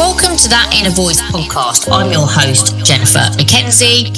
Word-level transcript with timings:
Welcome 0.00 0.40
to 0.40 0.48
That 0.48 0.72
Inner 0.72 0.96
Voice 0.96 1.20
podcast. 1.28 1.92
I'm 1.92 2.08
your 2.08 2.24
host, 2.24 2.72
Jennifer 2.88 3.20
McKenzie. 3.36 4.08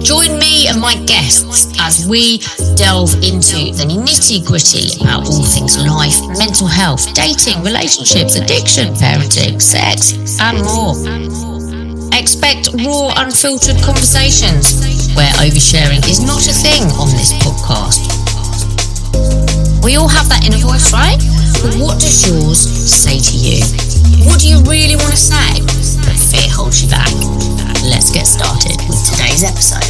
Join 0.00 0.40
me 0.40 0.64
and 0.64 0.80
my 0.80 0.96
guests 1.04 1.68
as 1.76 2.08
we 2.08 2.40
delve 2.72 3.12
into 3.20 3.68
the 3.76 3.84
nitty 3.84 4.40
gritty 4.48 4.96
about 4.96 5.28
all 5.28 5.44
things 5.44 5.76
life, 5.76 6.16
mental 6.40 6.64
health, 6.64 7.12
dating, 7.12 7.60
relationships, 7.60 8.40
addiction, 8.40 8.96
parenting, 8.96 9.60
sex, 9.60 10.16
and 10.40 10.56
more. 10.64 10.96
Expect 12.16 12.72
raw, 12.80 13.12
unfiltered 13.20 13.76
conversations 13.84 14.80
where 15.12 15.28
oversharing 15.44 16.00
is 16.08 16.24
not 16.24 16.48
a 16.48 16.56
thing 16.56 16.88
on 16.96 17.12
this 17.12 17.36
podcast. 17.44 18.00
We 19.84 20.00
all 20.00 20.08
have 20.08 20.32
that 20.32 20.48
inner 20.48 20.64
voice, 20.64 20.88
right? 20.96 21.20
What 21.62 22.00
does 22.00 22.26
yours 22.26 22.58
say 22.58 23.18
to 23.18 23.36
you? 23.36 23.60
What 24.24 24.40
do 24.40 24.48
you 24.48 24.62
really 24.62 24.96
want 24.96 25.10
to 25.10 25.16
say? 25.16 25.60
But 26.00 26.16
fear 26.18 26.48
holds 26.50 26.82
you 26.82 26.88
back. 26.88 27.12
Let's 27.84 28.10
get 28.10 28.26
started 28.26 28.80
with 28.88 29.04
today's 29.04 29.44
episode. 29.44 29.84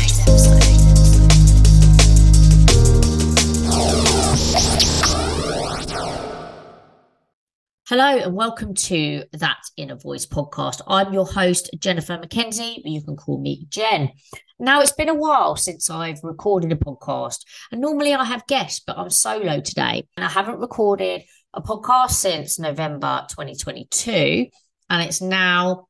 Hello 7.89 8.19
and 8.19 8.35
welcome 8.35 8.75
to 8.75 9.23
That 9.35 9.61
Inner 9.77 9.95
Voice 9.95 10.27
podcast. 10.27 10.83
I'm 10.89 11.13
your 11.13 11.27
host, 11.27 11.71
Jennifer 11.79 12.19
McKenzie, 12.19 12.83
but 12.83 12.91
you 12.91 13.01
can 13.01 13.15
call 13.15 13.41
me 13.41 13.67
Jen. 13.69 14.11
Now, 14.59 14.81
it's 14.81 14.93
been 14.93 15.09
a 15.09 15.15
while 15.15 15.55
since 15.55 15.89
I've 15.89 16.23
recorded 16.25 16.73
a 16.73 16.77
podcast, 16.77 17.45
and 17.71 17.81
normally 17.81 18.13
I 18.13 18.25
have 18.25 18.47
guests, 18.49 18.81
but 18.85 18.99
I'm 18.99 19.11
solo 19.11 19.61
today, 19.61 20.07
and 20.17 20.27
I 20.27 20.29
haven't 20.29 20.59
recorded 20.59 21.23
a 21.55 21.63
podcast 21.63 22.11
since 22.13 22.59
November 22.59 23.27
2022, 23.29 24.47
and 24.89 25.03
it's 25.03 25.21
now 25.21 25.89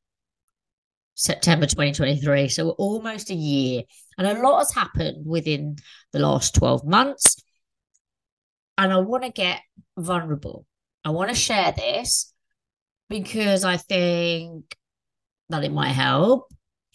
September 1.14 1.66
2023. 1.66 2.48
So 2.48 2.70
almost 2.70 3.30
a 3.30 3.34
year, 3.34 3.82
and 4.18 4.26
a 4.26 4.40
lot 4.42 4.58
has 4.58 4.72
happened 4.72 5.26
within 5.26 5.76
the 6.12 6.18
last 6.18 6.54
12 6.54 6.86
months. 6.86 7.36
And 8.78 8.92
I 8.92 8.98
want 8.98 9.24
to 9.24 9.30
get 9.30 9.60
vulnerable. 9.98 10.66
I 11.04 11.10
want 11.10 11.28
to 11.28 11.36
share 11.36 11.72
this 11.72 12.32
because 13.10 13.64
I 13.64 13.76
think 13.76 14.74
that 15.50 15.64
it 15.64 15.72
might 15.72 15.92
help. 15.92 16.46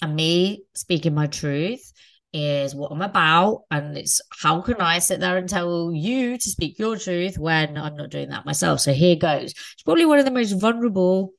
And 0.02 0.16
me 0.16 0.64
speaking 0.74 1.14
my 1.14 1.28
truth 1.28 1.94
is 2.36 2.76
what 2.76 2.92
I'm 2.92 3.02
about. 3.02 3.64
And 3.72 3.98
it's 3.98 4.22
how 4.42 4.62
can 4.62 4.82
I 4.82 5.00
sit 5.00 5.20
there 5.20 5.38
and 5.38 5.48
tell 5.48 5.92
you 5.94 6.38
to 6.38 6.50
speak 6.50 6.78
your 6.78 6.98
truth 6.98 7.38
when 7.38 7.78
I'm 7.78 7.96
not 7.96 8.10
doing 8.10 8.30
that 8.30 8.46
myself? 8.46 8.82
So 8.82 8.94
here 8.94 9.16
goes. 9.16 9.52
It's 9.52 9.84
probably 9.84 10.06
one 10.06 10.20
of 10.20 10.26
the 10.26 10.32
most 10.32 10.52
vulnerable 10.52 11.32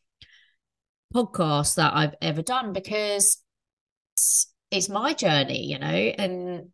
podcasts 1.15 1.77
that 1.77 1.95
I've 1.95 2.15
ever 2.23 2.43
done 2.43 2.73
because 2.73 3.39
it's, 4.15 4.53
it's 4.71 4.89
my 4.89 5.13
journey, 5.13 5.67
you 5.67 5.79
know, 5.79 5.87
and 5.87 6.71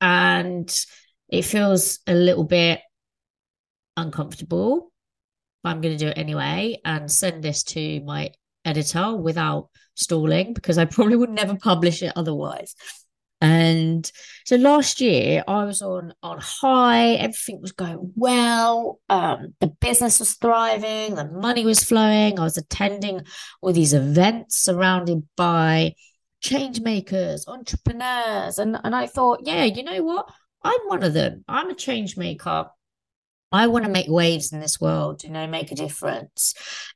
and 0.00 0.86
it 1.28 1.42
feels 1.42 2.00
a 2.06 2.14
little 2.14 2.44
bit 2.44 2.80
uncomfortable 3.96 4.92
but 5.64 5.70
I'm 5.70 5.80
going 5.80 5.96
to 5.96 6.04
do 6.04 6.10
it 6.10 6.18
anyway 6.18 6.78
and 6.84 7.10
send 7.10 7.42
this 7.42 7.64
to 7.64 8.00
my 8.02 8.30
editor 8.64 9.16
without 9.16 9.70
stalling 9.94 10.52
because 10.52 10.76
I 10.78 10.84
probably 10.84 11.16
would 11.16 11.30
never 11.30 11.56
publish 11.56 12.02
it 12.02 12.12
otherwise. 12.14 12.74
And 13.44 14.10
so 14.46 14.56
last 14.56 15.02
year 15.02 15.44
I 15.46 15.64
was 15.64 15.82
on 15.82 16.14
on 16.22 16.38
high, 16.40 17.08
everything 17.08 17.60
was 17.60 17.72
going 17.72 18.10
well, 18.16 19.00
um, 19.10 19.54
the 19.60 19.66
business 19.66 20.18
was 20.18 20.32
thriving, 20.36 21.14
the 21.14 21.30
money 21.30 21.66
was 21.66 21.84
flowing. 21.84 22.38
I 22.38 22.42
was 22.42 22.56
attending 22.56 23.20
all 23.60 23.74
these 23.74 23.92
events 23.92 24.56
surrounded 24.56 25.28
by 25.36 25.92
change 26.40 26.80
makers, 26.80 27.44
entrepreneurs, 27.46 28.58
and 28.58 28.78
and 28.82 28.96
I 28.96 29.06
thought, 29.06 29.40
yeah, 29.42 29.64
you 29.64 29.82
know 29.82 30.02
what? 30.02 30.26
I'm 30.62 30.80
one 30.86 31.02
of 31.02 31.12
them. 31.12 31.44
I'm 31.46 31.68
a 31.68 31.74
change 31.74 32.16
maker. 32.16 32.70
I 33.52 33.66
want 33.66 33.84
to 33.84 33.90
make 33.90 34.08
waves 34.08 34.54
in 34.54 34.60
this 34.60 34.80
world, 34.80 35.22
you 35.22 35.28
know, 35.28 35.46
make 35.46 35.70
a 35.70 35.74
difference. 35.74 36.54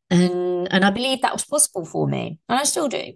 And 0.08 0.72
and 0.72 0.82
I 0.82 0.90
believe 0.92 1.20
that 1.20 1.34
was 1.34 1.44
possible 1.44 1.84
for 1.84 2.08
me. 2.08 2.38
And 2.48 2.58
I 2.58 2.64
still 2.64 2.88
do. 2.88 3.12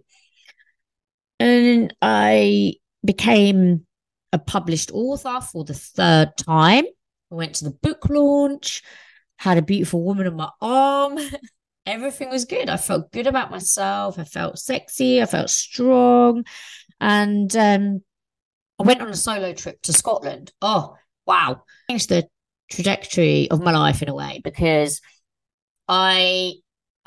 And 1.40 1.94
I 2.02 2.74
became 3.04 3.86
a 4.32 4.38
published 4.38 4.90
author 4.92 5.40
for 5.40 5.64
the 5.64 5.74
third 5.74 6.36
time. 6.36 6.84
I 7.30 7.34
went 7.34 7.54
to 7.56 7.64
the 7.64 7.70
book 7.70 8.08
launch, 8.08 8.82
had 9.36 9.58
a 9.58 9.62
beautiful 9.62 10.02
woman 10.02 10.26
on 10.26 10.36
my 10.36 10.50
arm. 10.60 11.18
Everything 11.86 12.30
was 12.30 12.44
good. 12.44 12.68
I 12.68 12.76
felt 12.76 13.10
good 13.10 13.26
about 13.26 13.50
myself. 13.50 14.18
I 14.18 14.24
felt 14.24 14.58
sexy. 14.58 15.20
I 15.20 15.26
felt 15.26 15.50
strong. 15.50 16.44
And 17.00 17.54
um, 17.56 18.02
I 18.78 18.84
went 18.84 19.02
on 19.02 19.08
a 19.08 19.16
solo 19.16 19.52
trip 19.52 19.82
to 19.82 19.92
Scotland. 19.92 20.52
Oh, 20.62 20.96
wow. 21.26 21.64
Changed 21.90 22.08
the 22.08 22.28
trajectory 22.70 23.50
of 23.50 23.60
my 23.60 23.72
life 23.72 24.02
in 24.02 24.08
a 24.08 24.14
way 24.14 24.40
because 24.44 25.00
I 25.88 26.54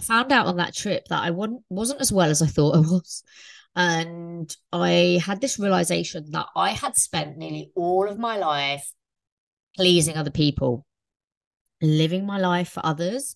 found 0.02 0.32
out 0.34 0.48
on 0.48 0.58
that 0.58 0.76
trip 0.76 1.06
that 1.10 1.24
I 1.24 1.32
wasn't, 1.32 1.62
wasn't 1.70 2.02
as 2.02 2.12
well 2.12 2.30
as 2.30 2.42
I 2.42 2.48
thought 2.48 2.76
I 2.76 2.80
was. 2.80 3.24
And 3.76 4.56
I 4.72 5.22
had 5.24 5.42
this 5.42 5.60
realization 5.60 6.32
that 6.32 6.48
I 6.56 6.72
had 6.72 6.96
spent 6.96 7.38
nearly 7.38 7.72
all 7.76 8.08
of 8.08 8.18
my 8.18 8.38
life 8.38 8.90
pleasing 9.76 10.16
other 10.16 10.32
people, 10.32 10.86
living 11.82 12.26
my 12.26 12.40
life 12.40 12.70
for 12.70 12.86
others, 12.86 13.36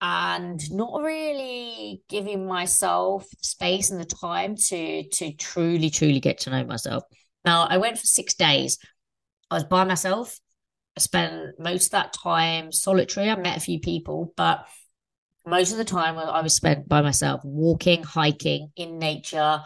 and 0.00 0.60
not 0.72 1.02
really 1.02 2.02
giving 2.08 2.46
myself 2.46 3.26
space 3.42 3.90
and 3.90 4.00
the 4.00 4.04
time 4.04 4.56
to 4.56 5.08
to 5.08 5.32
truly, 5.34 5.88
truly 5.88 6.20
get 6.20 6.38
to 6.40 6.50
know 6.50 6.64
myself. 6.64 7.04
Now, 7.44 7.66
I 7.70 7.76
went 7.76 7.98
for 7.98 8.06
six 8.06 8.34
days. 8.34 8.78
I 9.50 9.54
was 9.54 9.64
by 9.64 9.84
myself 9.84 10.38
I 10.96 11.00
spent 11.00 11.58
most 11.58 11.86
of 11.86 11.90
that 11.92 12.12
time 12.12 12.70
solitary. 12.70 13.28
I 13.28 13.36
met 13.36 13.56
a 13.56 13.60
few 13.60 13.80
people, 13.80 14.32
but 14.36 14.66
most 15.46 15.72
of 15.72 15.78
the 15.78 15.84
time 15.84 16.18
I 16.18 16.40
was 16.40 16.54
spent 16.54 16.88
by 16.88 17.02
myself, 17.02 17.40
walking, 17.44 18.02
hiking 18.02 18.70
in 18.76 18.98
nature, 18.98 19.62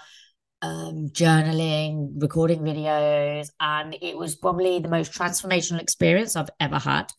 um, 0.61 1.09
journaling, 1.11 2.21
recording 2.21 2.61
videos, 2.61 3.51
and 3.61 3.97
it 4.01 4.17
was 4.17 4.35
probably 4.35 4.81
the 4.81 4.89
most 4.89 5.13
transformational 5.13 5.81
experience 5.81 6.35
I've 6.35 6.51
ever 6.59 6.79
had. 6.79 7.13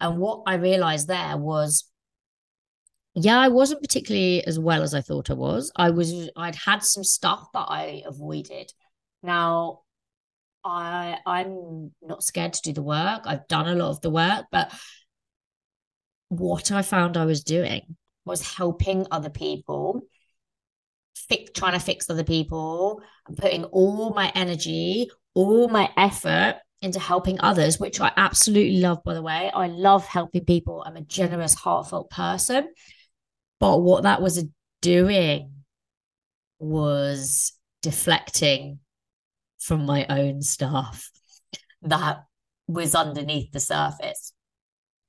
And 0.00 0.18
what 0.18 0.42
I 0.46 0.54
realized 0.54 1.08
there 1.08 1.36
was, 1.36 1.84
yeah, 3.14 3.38
I 3.38 3.48
wasn't 3.48 3.82
particularly 3.82 4.44
as 4.46 4.58
well 4.58 4.82
as 4.82 4.94
I 4.94 5.00
thought 5.00 5.30
I 5.30 5.34
was. 5.34 5.70
I 5.76 5.90
was, 5.90 6.30
I'd 6.36 6.54
had 6.54 6.82
some 6.82 7.04
stuff 7.04 7.48
that 7.52 7.66
I 7.68 8.02
avoided. 8.06 8.72
Now, 9.22 9.80
I 10.64 11.18
I'm 11.24 11.92
not 12.02 12.22
scared 12.22 12.52
to 12.54 12.62
do 12.62 12.72
the 12.72 12.82
work. 12.82 13.22
I've 13.24 13.46
done 13.48 13.68
a 13.68 13.74
lot 13.74 13.90
of 13.90 14.00
the 14.00 14.10
work, 14.10 14.46
but 14.50 14.72
what 16.28 16.70
I 16.70 16.82
found 16.82 17.16
I 17.16 17.24
was 17.24 17.42
doing 17.42 17.96
was 18.24 18.54
helping 18.56 19.06
other 19.10 19.30
people, 19.30 20.02
fix, 21.14 21.50
trying 21.52 21.72
to 21.72 21.80
fix 21.80 22.10
other 22.10 22.24
people, 22.24 23.00
and 23.26 23.36
putting 23.36 23.64
all 23.64 24.10
my 24.10 24.30
energy, 24.34 25.10
all 25.34 25.68
my 25.68 25.90
effort 25.96 26.56
into 26.80 27.00
helping 27.00 27.40
others, 27.40 27.80
which 27.80 28.00
I 28.00 28.12
absolutely 28.16 28.78
love, 28.78 29.02
by 29.04 29.14
the 29.14 29.22
way. 29.22 29.50
I 29.52 29.66
love 29.66 30.06
helping 30.06 30.44
people. 30.44 30.84
I'm 30.86 30.96
a 30.96 31.02
generous, 31.02 31.54
heartfelt 31.54 32.10
person. 32.10 32.68
But 33.58 33.78
what 33.78 34.04
that 34.04 34.22
was 34.22 34.44
doing 34.80 35.52
was 36.60 37.52
deflecting 37.82 38.78
from 39.58 39.86
my 39.86 40.06
own 40.08 40.42
stuff 40.42 41.10
that 41.82 42.24
was 42.68 42.94
underneath 42.94 43.50
the 43.50 43.60
surface. 43.60 44.32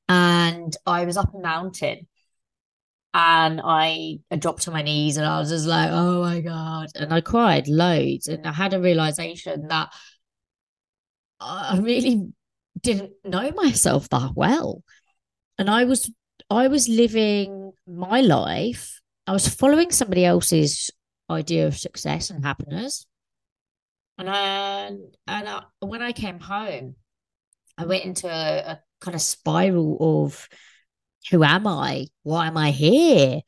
And 0.07 0.38
I 0.85 1.05
was 1.05 1.17
up 1.17 1.33
a 1.33 1.39
mountain 1.39 2.07
and 3.13 3.61
I, 3.63 4.19
I 4.29 4.35
dropped 4.35 4.63
to 4.63 4.71
my 4.71 4.81
knees 4.81 5.17
and 5.17 5.25
I 5.25 5.39
was 5.39 5.49
just 5.49 5.65
like, 5.65 5.89
oh 5.91 6.21
my 6.21 6.41
God. 6.41 6.87
And 6.95 7.13
I 7.13 7.21
cried 7.21 7.67
loads. 7.67 8.27
And 8.27 8.45
I 8.45 8.51
had 8.51 8.73
a 8.73 8.79
realization 8.79 9.67
that 9.67 9.89
I 11.39 11.79
really 11.79 12.31
didn't 12.79 13.11
know 13.23 13.51
myself 13.51 14.09
that 14.09 14.31
well. 14.35 14.83
And 15.57 15.69
I 15.69 15.85
was 15.85 16.11
I 16.49 16.67
was 16.67 16.87
living 16.87 17.73
my 17.87 18.21
life. 18.21 19.01
I 19.27 19.33
was 19.33 19.47
following 19.47 19.91
somebody 19.91 20.25
else's 20.25 20.89
idea 21.29 21.67
of 21.67 21.77
success 21.77 22.29
and 22.29 22.43
happiness. 22.43 23.05
And 24.17 24.29
I, 24.29 24.87
and 25.27 25.47
I, 25.47 25.63
when 25.79 26.01
I 26.01 26.11
came 26.11 26.39
home, 26.39 26.95
I 27.77 27.85
went 27.85 28.03
into 28.03 28.27
a 28.27 28.81
kind 28.99 29.15
of 29.15 29.21
spiral 29.21 30.23
of 30.25 30.47
who 31.31 31.43
am 31.43 31.67
I? 31.67 32.07
Why 32.23 32.47
am 32.47 32.57
I 32.57 32.71
here? 32.71 33.41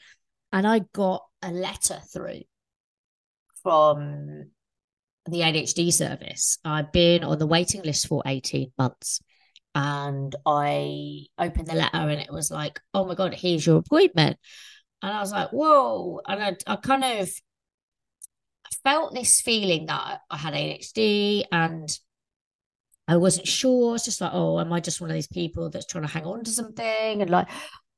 And 0.52 0.68
I 0.68 0.82
got 0.94 1.24
a 1.42 1.52
letter 1.52 2.00
through 2.12 2.42
from 3.64 4.52
the 5.26 5.40
ADHD 5.40 5.94
service. 5.94 6.58
I've 6.66 6.92
been 6.92 7.24
on 7.24 7.38
the 7.40 7.48
waiting 7.48 7.84
list 7.84 8.08
for 8.08 8.24
18 8.26 8.72
months. 8.78 9.22
And 9.74 10.36
I 10.46 11.28
opened 11.38 11.68
the 11.68 11.76
letter 11.76 11.90
and 11.94 12.20
it 12.20 12.32
was 12.32 12.52
like, 12.52 12.82
oh 12.94 13.06
my 13.06 13.16
God, 13.16 13.34
here's 13.34 13.66
your 13.66 13.78
appointment. 13.78 14.38
And 15.02 15.14
I 15.14 15.20
was 15.22 15.32
like, 15.32 15.50
whoa. 15.52 16.20
And 16.28 16.44
I, 16.44 16.56
I 16.68 16.76
kind 16.76 17.04
of 17.04 17.30
felt 18.84 19.14
this 19.14 19.42
feeling 19.42 19.86
that 19.86 20.20
I 20.30 20.38
had 20.38 20.54
ADHD 20.54 21.46
and 21.52 21.90
I 23.12 23.18
wasn't 23.18 23.46
sure. 23.46 23.96
It's 23.96 24.06
just 24.06 24.22
like, 24.22 24.32
oh, 24.34 24.58
am 24.58 24.72
I 24.72 24.80
just 24.80 25.02
one 25.02 25.10
of 25.10 25.14
these 25.16 25.28
people 25.28 25.70
that's 25.70 25.86
trying 25.86 26.06
to 26.06 26.10
hang 26.10 26.24
on 26.24 26.46
to 26.46 26.52
something? 26.52 27.22
And 27.22 27.30
like, 27.30 27.50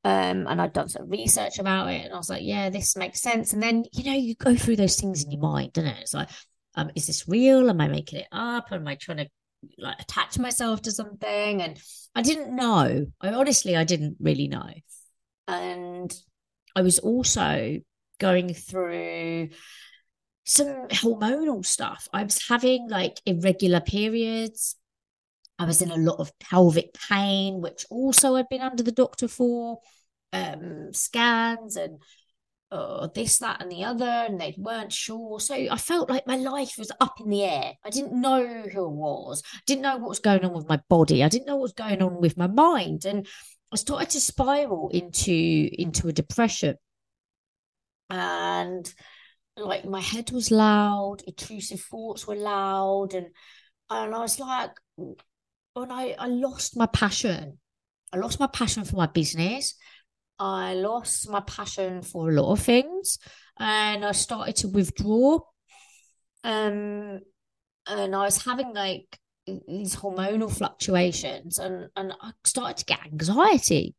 um, 0.04 0.48
and 0.48 0.60
I'd 0.60 0.74
done 0.74 0.89
some 0.89 1.07
research 1.07 1.60
about 1.60 1.89
it, 1.89 2.06
and 2.06 2.13
I 2.13 2.18
was 2.18 2.31
like, 2.31 2.42
yeah, 2.42 2.71
this 2.71 2.95
makes 2.95 3.21
sense. 3.21 3.54
And 3.54 3.62
then 3.62 3.86
you 3.94 4.06
know, 4.06 4.18
you 4.18 4.33
go 4.33 4.56
through 4.56 4.77
those 4.77 4.95
things 4.95 5.24
in 5.24 5.30
your 5.30 5.39
mind, 5.39 5.74
don't 5.74 5.86
it? 5.86 6.00
It's 6.01 6.15
like, 6.15 6.30
um, 6.74 6.89
is 6.95 7.06
this 7.06 7.27
real? 7.27 7.69
Am 7.69 7.80
I 7.80 7.88
making 7.88 8.21
it 8.21 8.27
up? 8.31 8.71
Am 8.71 8.88
I 8.88 8.95
trying 8.95 9.19
to 9.19 9.27
like 9.77 10.00
attach 10.00 10.39
myself 10.39 10.81
to 10.81 10.92
something? 10.92 11.62
And 11.62 11.80
I 12.16 12.24
didn't 12.24 12.56
know. 12.56 13.06
I 13.21 13.33
honestly, 13.33 13.77
I 13.77 13.83
didn't 13.83 14.18
really 14.19 14.48
know. 14.48 14.71
And 15.48 16.12
I 16.75 16.81
was 16.81 16.98
also 16.98 17.80
going 18.18 18.56
through 18.56 19.50
some 20.44 20.88
hormonal 20.88 21.63
stuff. 21.63 22.07
I 22.12 22.24
was 22.24 22.48
having 22.50 22.89
like 22.89 23.21
irregular 23.27 23.80
periods. 23.80 24.75
I 25.59 25.65
was 25.65 25.81
in 25.81 25.91
a 25.91 25.97
lot 25.97 26.19
of 26.19 26.38
pelvic 26.39 26.94
pain, 27.09 27.61
which 27.61 27.85
also 27.89 28.35
I'd 28.35 28.50
been 28.50 28.61
under 28.61 28.83
the 28.83 28.91
doctor 28.91 29.27
for 29.27 29.79
um, 30.31 30.94
scans 30.94 31.75
and 31.75 32.01
uh, 32.71 33.07
this, 33.13 33.38
that, 33.38 33.61
and 33.61 33.71
the 33.71 33.83
other, 33.83 34.05
and 34.05 34.41
they 34.41 34.55
weren't 34.57 34.91
sure. 34.91 35.39
So 35.39 35.53
I 35.53 35.77
felt 35.77 36.09
like 36.09 36.25
my 36.25 36.38
life 36.38 36.73
was 36.77 36.91
up 37.00 37.21
in 37.21 37.29
the 37.29 37.44
air. 37.44 37.73
I 37.85 37.91
didn't 37.91 38.19
know 38.19 38.63
who 38.63 38.85
I 38.85 38.91
was. 38.91 39.44
I 39.53 39.59
didn't 39.67 39.83
know 39.83 39.97
what 39.97 40.09
was 40.09 40.19
going 40.19 40.44
on 40.44 40.53
with 40.53 40.67
my 40.67 40.81
body. 40.89 41.23
I 41.23 41.29
didn't 41.29 41.45
know 41.45 41.57
what 41.57 41.63
was 41.63 41.73
going 41.73 42.01
on 42.01 42.19
with 42.19 42.35
my 42.35 42.47
mind, 42.47 43.06
and 43.06 43.27
I 43.71 43.75
started 43.75 44.09
to 44.11 44.21
spiral 44.21 44.89
into 44.89 45.31
into 45.31 46.07
a 46.07 46.13
depression. 46.13 46.77
And 48.09 48.91
like 49.56 49.85
my 49.85 50.01
head 50.01 50.31
was 50.31 50.49
loud, 50.49 51.17
intrusive 51.27 51.81
thoughts 51.81 52.25
were 52.25 52.35
loud, 52.35 53.13
and 53.13 53.27
and 53.91 54.15
I 54.15 54.19
was 54.19 54.39
like, 54.39 54.71
when 55.73 55.91
I 55.91 56.15
I 56.17 56.27
lost 56.27 56.77
my 56.77 56.85
passion. 56.85 57.59
I 58.11 58.17
lost 58.17 58.39
my 58.39 58.47
passion 58.47 58.85
for 58.85 58.95
my 58.95 59.07
business. 59.07 59.75
I 60.39 60.73
lost 60.73 61.29
my 61.29 61.41
passion 61.41 62.01
for 62.01 62.29
a 62.29 62.33
lot 62.33 62.51
of 62.51 62.59
things, 62.59 63.17
and 63.59 64.05
I 64.05 64.11
started 64.11 64.55
to 64.57 64.67
withdraw. 64.67 65.39
Um, 66.43 67.19
and 67.87 68.15
I 68.15 68.23
was 68.23 68.43
having 68.43 68.73
like 68.73 69.19
these 69.45 69.95
hormonal 69.95 70.55
fluctuations, 70.55 71.59
and 71.59 71.89
and 71.95 72.13
I 72.21 72.31
started 72.43 72.77
to 72.77 72.85
get 72.85 73.05
anxiety 73.05 73.95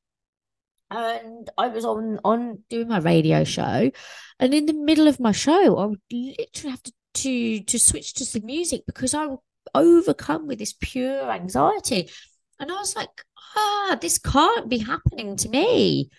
and 0.90 1.50
I 1.56 1.68
was 1.68 1.84
on 1.84 2.20
on 2.24 2.62
doing 2.68 2.88
my 2.88 2.98
radio 2.98 3.42
show, 3.44 3.90
and 4.38 4.54
in 4.54 4.66
the 4.66 4.72
middle 4.72 5.08
of 5.08 5.18
my 5.18 5.32
show, 5.32 5.76
I 5.76 5.86
would 5.86 6.00
literally 6.12 6.70
have 6.70 6.82
to 6.82 6.92
to, 7.14 7.60
to 7.60 7.78
switch 7.78 8.14
to 8.14 8.24
some 8.24 8.44
music 8.44 8.82
because 8.86 9.14
I 9.14 9.26
was 9.26 9.38
overcome 9.74 10.46
with 10.46 10.58
this 10.58 10.74
pure 10.80 11.30
anxiety, 11.30 12.10
and 12.58 12.70
I 12.70 12.74
was 12.74 12.96
like, 12.96 13.24
ah, 13.56 13.98
this 14.00 14.18
can't 14.18 14.68
be 14.68 14.78
happening 14.78 15.36
to 15.36 15.48
me, 15.48 16.10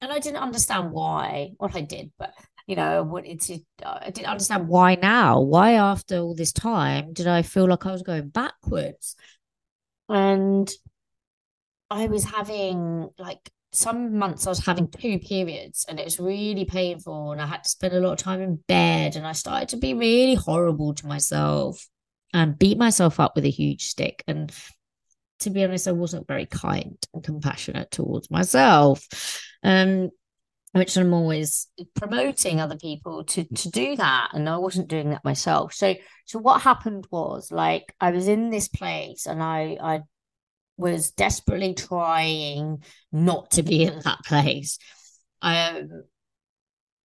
and 0.00 0.12
I 0.12 0.18
didn't 0.18 0.42
understand 0.42 0.92
why. 0.92 1.52
What 1.56 1.74
I 1.74 1.80
did, 1.82 2.12
but 2.18 2.34
you 2.66 2.76
know, 2.76 2.98
I 2.98 3.00
wanted 3.00 3.40
to. 3.42 3.58
I 3.84 4.10
didn't 4.10 4.28
understand 4.28 4.68
why 4.68 4.94
now. 4.96 5.40
Why 5.40 5.72
after 5.72 6.18
all 6.18 6.34
this 6.34 6.52
time 6.52 7.12
did 7.12 7.26
I 7.26 7.42
feel 7.42 7.68
like 7.68 7.86
I 7.86 7.92
was 7.92 8.02
going 8.02 8.28
backwards, 8.28 9.16
and 10.08 10.70
I 11.90 12.06
was 12.06 12.24
having 12.24 13.10
like 13.18 13.50
some 13.74 14.16
months 14.16 14.46
I 14.46 14.50
was 14.50 14.64
having 14.64 14.88
two 14.88 15.18
periods 15.18 15.84
and 15.88 15.98
it 15.98 16.04
was 16.04 16.20
really 16.20 16.64
painful 16.64 17.32
and 17.32 17.42
I 17.42 17.46
had 17.46 17.64
to 17.64 17.68
spend 17.68 17.92
a 17.92 18.00
lot 18.00 18.12
of 18.12 18.18
time 18.18 18.40
in 18.40 18.56
bed 18.68 19.16
and 19.16 19.26
I 19.26 19.32
started 19.32 19.68
to 19.70 19.76
be 19.76 19.94
really 19.94 20.36
horrible 20.36 20.94
to 20.94 21.06
myself 21.06 21.88
and 22.34 22.58
beat 22.58 22.76
myself 22.76 23.18
up 23.18 23.34
with 23.34 23.46
a 23.46 23.50
huge 23.50 23.84
stick. 23.84 24.22
And 24.26 24.52
to 25.40 25.50
be 25.50 25.64
honest 25.64 25.88
I 25.88 25.92
wasn't 25.92 26.28
very 26.28 26.46
kind 26.46 26.96
and 27.12 27.22
compassionate 27.22 27.90
towards 27.90 28.30
myself 28.30 29.06
um 29.62 30.10
which 30.74 30.96
I'm 30.96 31.14
always 31.14 31.68
promoting 31.94 32.60
other 32.60 32.76
people 32.76 33.22
to 33.24 33.44
to 33.44 33.70
do 33.70 33.94
that. 33.96 34.30
And 34.32 34.48
I 34.48 34.56
wasn't 34.56 34.88
doing 34.88 35.10
that 35.10 35.24
myself. 35.24 35.72
So 35.72 35.94
so 36.26 36.40
what 36.40 36.62
happened 36.62 37.06
was 37.12 37.52
like 37.52 37.94
I 38.00 38.10
was 38.10 38.26
in 38.26 38.50
this 38.50 38.66
place 38.66 39.26
and 39.26 39.40
I 39.40 39.78
I 39.80 40.00
was 40.76 41.12
desperately 41.12 41.74
trying 41.74 42.82
not 43.12 43.52
to 43.52 43.62
be 43.62 43.84
in 43.84 44.00
that 44.00 44.18
place. 44.26 44.78
Um, 45.42 46.04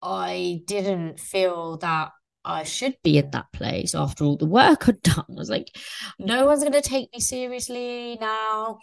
I 0.02 0.62
didn't 0.66 1.20
feel 1.20 1.76
that 1.78 2.10
I 2.44 2.64
should 2.64 2.96
be 3.02 3.18
in 3.18 3.30
that 3.30 3.52
place 3.52 3.94
after 3.94 4.24
all 4.24 4.36
the 4.36 4.46
work 4.46 4.88
I'd 4.88 5.02
done. 5.02 5.24
I 5.28 5.34
was 5.34 5.50
like, 5.50 5.76
no 6.18 6.46
one's 6.46 6.62
going 6.62 6.72
to 6.72 6.80
take 6.80 7.12
me 7.12 7.20
seriously 7.20 8.16
now. 8.20 8.78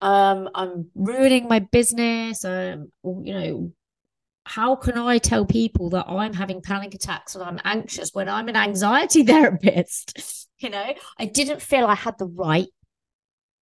Um, 0.00 0.48
I'm 0.54 0.90
ruining 0.94 1.48
my 1.48 1.58
business. 1.58 2.44
Um, 2.44 2.92
you 3.04 3.34
know, 3.34 3.72
how 4.44 4.76
can 4.76 4.96
I 4.96 5.18
tell 5.18 5.44
people 5.44 5.90
that 5.90 6.06
I'm 6.08 6.32
having 6.32 6.62
panic 6.62 6.94
attacks 6.94 7.34
and 7.34 7.44
I'm 7.44 7.60
anxious 7.64 8.10
when 8.12 8.28
I'm 8.28 8.48
an 8.48 8.56
anxiety 8.56 9.22
therapist? 9.24 10.48
you 10.60 10.70
know, 10.70 10.94
I 11.18 11.24
didn't 11.24 11.62
feel 11.62 11.86
I 11.86 11.94
had 11.94 12.18
the 12.18 12.26
right 12.26 12.68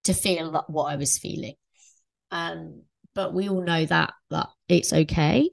to 0.04 0.12
feel 0.12 0.52
that 0.52 0.68
what 0.68 0.92
I 0.92 0.96
was 0.96 1.18
feeling. 1.18 1.54
Um, 2.30 2.82
but 3.14 3.32
we 3.32 3.48
all 3.48 3.62
know 3.62 3.84
that 3.86 4.12
that 4.30 4.48
it's 4.68 4.92
okay 4.92 5.50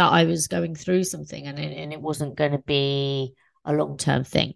that 0.00 0.14
I 0.14 0.24
was 0.24 0.48
going 0.48 0.74
through 0.74 1.04
something 1.04 1.46
and 1.46 1.58
it, 1.58 1.76
and 1.76 1.92
it 1.92 2.00
wasn't 2.00 2.34
going 2.34 2.52
to 2.52 2.62
be 2.66 3.34
a 3.66 3.74
long 3.74 3.98
term 3.98 4.24
thing. 4.24 4.54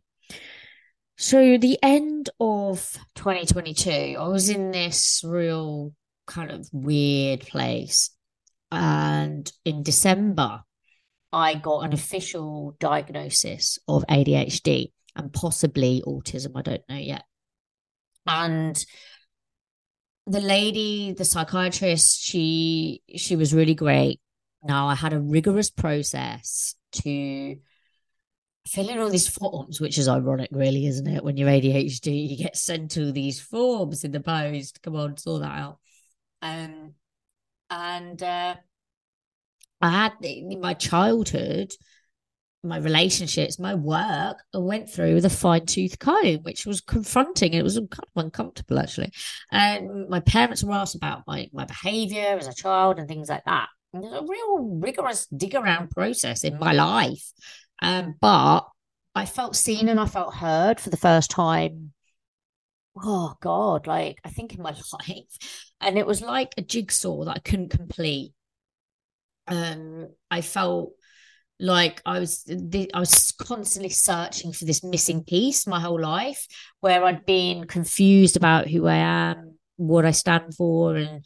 So 1.18 1.58
the 1.58 1.78
end 1.82 2.30
of 2.40 2.96
2022, 3.16 4.16
I 4.18 4.26
was 4.26 4.48
in 4.48 4.70
this 4.70 5.20
real 5.22 5.92
kind 6.26 6.50
of 6.50 6.66
weird 6.72 7.40
place. 7.40 8.08
And 8.72 9.52
in 9.66 9.82
December, 9.82 10.62
I 11.30 11.56
got 11.56 11.84
an 11.84 11.92
official 11.92 12.74
diagnosis 12.80 13.78
of 13.86 14.02
ADHD 14.08 14.92
and 15.14 15.30
possibly 15.30 16.02
autism. 16.06 16.52
I 16.56 16.62
don't 16.62 16.88
know 16.88 16.96
yet. 16.96 17.24
And 18.26 18.82
the 20.26 20.40
lady, 20.40 21.12
the 21.12 21.26
psychiatrist, 21.26 22.22
she 22.22 23.02
she 23.14 23.36
was 23.36 23.52
really 23.52 23.74
great. 23.74 24.20
Now 24.64 24.88
I 24.88 24.94
had 24.94 25.12
a 25.12 25.20
rigorous 25.20 25.70
process 25.70 26.74
to 26.92 27.56
fill 28.66 28.88
in 28.88 28.98
all 28.98 29.10
these 29.10 29.28
forms, 29.28 29.80
which 29.80 29.98
is 29.98 30.08
ironic, 30.08 30.48
really, 30.52 30.86
isn't 30.86 31.06
it? 31.06 31.22
When 31.22 31.36
you're 31.36 31.48
ADHD, 31.48 32.30
you 32.30 32.36
get 32.36 32.56
sent 32.56 32.96
all 32.96 33.12
these 33.12 33.40
forms 33.40 34.04
in 34.04 34.12
the 34.12 34.20
post. 34.20 34.80
Come 34.82 34.96
on, 34.96 35.16
sort 35.16 35.42
that 35.42 35.58
out. 35.58 35.78
Um, 36.40 36.94
and 37.70 38.22
uh, 38.22 38.56
I 39.80 39.90
had 39.90 40.12
in 40.22 40.60
my 40.60 40.74
childhood 40.74 41.72
my 42.64 42.78
relationships, 42.78 43.58
my 43.58 43.74
work, 43.74 44.42
I 44.54 44.58
went 44.58 44.88
through 44.88 45.14
with 45.14 45.24
a 45.24 45.30
fine 45.30 45.66
tooth 45.66 45.98
comb, 45.98 46.38
which 46.42 46.66
was 46.66 46.80
confronting. 46.80 47.52
It 47.52 47.62
was 47.62 47.76
kind 47.76 47.90
of 48.16 48.24
uncomfortable, 48.24 48.78
actually. 48.78 49.12
And 49.52 50.08
my 50.08 50.20
parents 50.20 50.64
were 50.64 50.72
asked 50.72 50.94
about 50.94 51.24
my, 51.26 51.48
my 51.52 51.66
behavior 51.66 52.36
as 52.38 52.48
a 52.48 52.54
child 52.54 52.98
and 52.98 53.06
things 53.06 53.28
like 53.28 53.44
that. 53.44 53.68
A 53.94 54.22
real 54.26 54.58
rigorous 54.58 55.26
dig 55.26 55.54
around 55.54 55.90
process 55.90 56.42
in 56.42 56.58
my 56.58 56.72
life. 56.72 57.32
Um, 57.80 58.14
but 58.20 58.62
I 59.14 59.26
felt 59.26 59.54
seen 59.54 59.88
and 59.88 60.00
I 60.00 60.06
felt 60.06 60.34
heard 60.34 60.80
for 60.80 60.90
the 60.90 60.96
first 60.96 61.30
time. 61.30 61.92
Oh 63.00 63.34
God, 63.40 63.86
like 63.86 64.18
I 64.24 64.30
think 64.30 64.54
in 64.54 64.62
my 64.62 64.70
life. 65.08 65.38
And 65.80 65.96
it 65.96 66.06
was 66.06 66.20
like 66.20 66.54
a 66.56 66.62
jigsaw 66.62 67.24
that 67.24 67.36
I 67.36 67.40
couldn't 67.40 67.70
complete. 67.70 68.32
Um, 69.46 70.08
I 70.30 70.40
felt 70.40 70.92
like 71.60 72.02
I 72.04 72.18
was 72.18 72.44
I 72.50 72.98
was 72.98 73.30
constantly 73.32 73.90
searching 73.90 74.52
for 74.52 74.64
this 74.64 74.82
missing 74.82 75.22
piece 75.22 75.68
my 75.68 75.78
whole 75.78 76.00
life 76.00 76.46
where 76.80 77.04
I'd 77.04 77.24
been 77.26 77.66
confused 77.66 78.36
about 78.36 78.68
who 78.68 78.86
I 78.86 78.96
am, 78.96 79.58
what 79.76 80.04
I 80.04 80.10
stand 80.10 80.54
for 80.56 80.96
and 80.96 81.24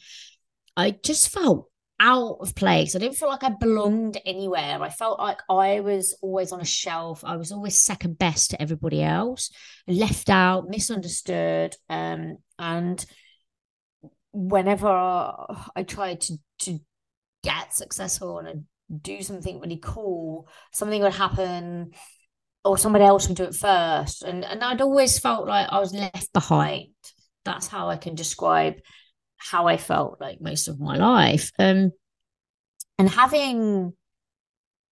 I 0.77 0.91
just 0.91 1.29
felt 1.29 1.68
out 1.99 2.37
of 2.39 2.55
place. 2.55 2.95
I 2.95 2.99
didn't 2.99 3.17
feel 3.17 3.29
like 3.29 3.43
I 3.43 3.49
belonged 3.49 4.17
anywhere. 4.25 4.81
I 4.81 4.89
felt 4.89 5.19
like 5.19 5.39
I 5.49 5.81
was 5.81 6.17
always 6.21 6.51
on 6.51 6.61
a 6.61 6.65
shelf. 6.65 7.23
I 7.25 7.35
was 7.35 7.51
always 7.51 7.81
second 7.81 8.17
best 8.17 8.51
to 8.51 8.61
everybody 8.61 9.03
else, 9.03 9.51
left 9.87 10.29
out, 10.29 10.69
misunderstood. 10.69 11.75
Um, 11.89 12.37
and 12.57 13.05
whenever 14.31 14.87
I 14.87 15.83
tried 15.85 16.21
to 16.21 16.37
to 16.59 16.79
get 17.43 17.73
successful 17.73 18.39
and 18.39 18.65
do 19.01 19.21
something 19.21 19.59
really 19.59 19.79
cool, 19.81 20.47
something 20.73 21.01
would 21.01 21.13
happen 21.13 21.91
or 22.63 22.77
somebody 22.77 23.05
else 23.05 23.27
would 23.27 23.37
do 23.37 23.43
it 23.43 23.55
first. 23.55 24.23
And 24.23 24.45
and 24.45 24.63
I'd 24.63 24.81
always 24.81 25.19
felt 25.19 25.47
like 25.47 25.67
I 25.69 25.79
was 25.79 25.93
left 25.93 26.31
behind. 26.33 26.87
That's 27.43 27.67
how 27.67 27.89
I 27.89 27.97
can 27.97 28.15
describe 28.15 28.75
how 29.39 29.67
I 29.67 29.77
felt 29.77 30.19
like 30.21 30.41
most 30.41 30.67
of 30.67 30.79
my 30.79 30.97
life. 30.97 31.51
Um 31.57 31.91
and 32.97 33.09
having 33.09 33.93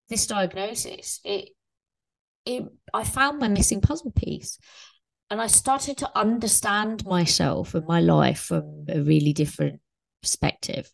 this 0.09 0.27
diagnosis, 0.27 1.19
it 1.23 1.49
it 2.45 2.65
I 2.93 3.03
found 3.03 3.39
my 3.39 3.47
missing 3.47 3.81
puzzle 3.81 4.11
piece. 4.11 4.57
And 5.29 5.41
I 5.41 5.47
started 5.47 5.97
to 5.97 6.17
understand 6.17 7.05
myself 7.05 7.75
and 7.75 7.85
my 7.85 7.99
life 7.99 8.39
from 8.39 8.85
a 8.87 9.01
really 9.01 9.33
different 9.33 9.81
perspective. 10.21 10.89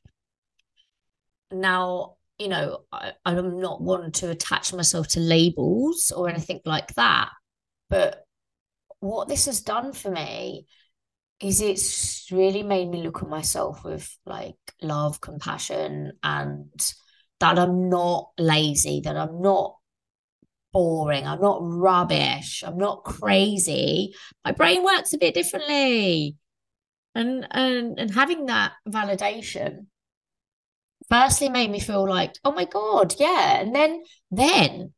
Now, 1.51 2.15
you 2.39 2.48
know, 2.48 2.79
I, 2.91 3.12
I'm 3.25 3.60
not 3.60 3.81
one 3.81 4.12
to 4.13 4.31
attach 4.31 4.74
myself 4.74 5.10
to 5.10 5.19
labels 5.19 6.12
or 6.12 6.29
anything 6.29 6.62
like 6.65 6.95
that. 6.95 7.29
But 7.91 8.25
what 9.01 9.27
this 9.27 9.45
has 9.45 9.62
done 9.62 9.93
for 9.93 10.10
me 10.10 10.65
is 11.45 11.62
it's 11.62 12.31
really 12.31 12.63
made 12.63 12.89
me 12.89 13.03
look 13.03 13.21
at 13.21 13.29
myself 13.29 13.83
with 13.83 14.15
like 14.25 14.55
love, 14.81 15.21
compassion, 15.21 16.13
and 16.23 16.93
that 17.39 17.59
I'm 17.59 17.89
not 17.89 18.31
lazy, 18.38 19.01
that 19.01 19.17
I'm 19.17 19.41
not 19.41 19.75
boring, 20.71 21.27
I'm 21.27 21.41
not 21.41 21.59
rubbish, 21.62 22.63
I'm 22.65 22.77
not 22.77 23.03
crazy. 23.03 24.15
My 24.43 24.51
brain 24.51 24.83
works 24.83 25.13
a 25.13 25.17
bit 25.17 25.33
differently. 25.33 26.38
And 27.15 27.47
and 27.51 28.00
and 28.00 28.12
having 28.12 28.47
that 28.47 28.73
validation 28.88 29.85
firstly 31.09 31.50
made 31.50 31.69
me 31.69 31.79
feel 31.79 32.07
like, 32.07 32.33
oh 32.43 32.51
my 32.51 32.65
God, 32.65 33.13
yeah. 33.19 33.59
And 33.59 33.75
then 33.75 34.03
then 34.31 34.93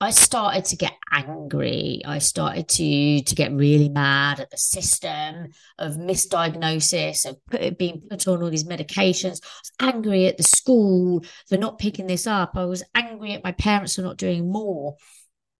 I 0.00 0.10
started 0.10 0.64
to 0.66 0.76
get 0.76 0.94
angry. 1.10 2.02
I 2.04 2.18
started 2.18 2.68
to 2.68 3.20
to 3.22 3.34
get 3.34 3.52
really 3.52 3.88
mad 3.88 4.38
at 4.38 4.50
the 4.50 4.56
system 4.56 5.48
of 5.76 5.96
misdiagnosis, 5.96 7.28
of 7.28 7.44
put, 7.46 7.78
being 7.78 8.02
put 8.08 8.28
on 8.28 8.42
all 8.42 8.50
these 8.50 8.64
medications. 8.64 9.40
I 9.42 9.86
was 9.86 9.94
angry 9.94 10.26
at 10.26 10.36
the 10.36 10.44
school 10.44 11.24
for 11.48 11.56
not 11.56 11.78
picking 11.80 12.06
this 12.06 12.28
up. 12.28 12.52
I 12.54 12.66
was 12.66 12.84
angry 12.94 13.32
at 13.32 13.42
my 13.42 13.52
parents 13.52 13.96
for 13.96 14.02
not 14.02 14.18
doing 14.18 14.52
more. 14.52 14.96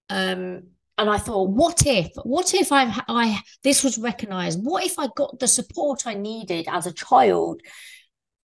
Um, 0.08 0.68
and 0.98 1.08
I 1.08 1.18
thought, 1.18 1.50
what 1.50 1.86
if, 1.86 2.10
what 2.24 2.54
if 2.54 2.72
I, 2.72 3.02
I, 3.08 3.40
this 3.62 3.84
was 3.84 3.98
recognized? 3.98 4.64
What 4.64 4.84
if 4.84 4.98
I 4.98 5.08
got 5.16 5.38
the 5.38 5.46
support 5.46 6.06
I 6.06 6.14
needed 6.14 6.66
as 6.68 6.86
a 6.86 6.92
child? 6.92 7.60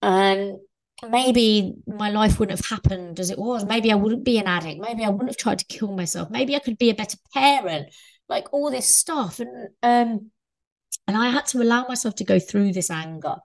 And 0.03 0.59
maybe 1.03 1.75
my 1.87 2.11
life 2.11 2.39
wouldn't 2.39 2.59
have 2.59 2.69
happened 2.69 3.19
as 3.21 3.31
it 3.31 3.39
was. 3.39 3.65
Maybe 3.65 3.91
I 3.91 3.97
wouldn't 3.97 4.25
be 4.25 4.39
an 4.39 4.47
addict. 4.47 4.81
Maybe 4.81 5.05
I 5.05 5.09
wouldn't 5.09 5.31
have 5.31 5.37
tried 5.37 5.59
to 5.59 5.65
kill 5.67 5.93
myself. 5.93 6.31
Maybe 6.31 6.55
I 6.55 6.61
could 6.61 6.79
be 6.79 6.91
a 6.91 6.95
better 6.95 7.19
parent. 7.33 7.95
Like 8.29 8.53
all 8.53 8.71
this 8.71 8.87
stuff, 8.87 9.39
and 9.39 9.69
um, 9.83 10.31
and 11.07 11.17
I 11.17 11.29
had 11.29 11.45
to 11.47 11.61
allow 11.61 11.87
myself 11.87 12.15
to 12.17 12.25
go 12.25 12.39
through 12.39 12.73
this 12.73 12.91
anger. 12.91 13.37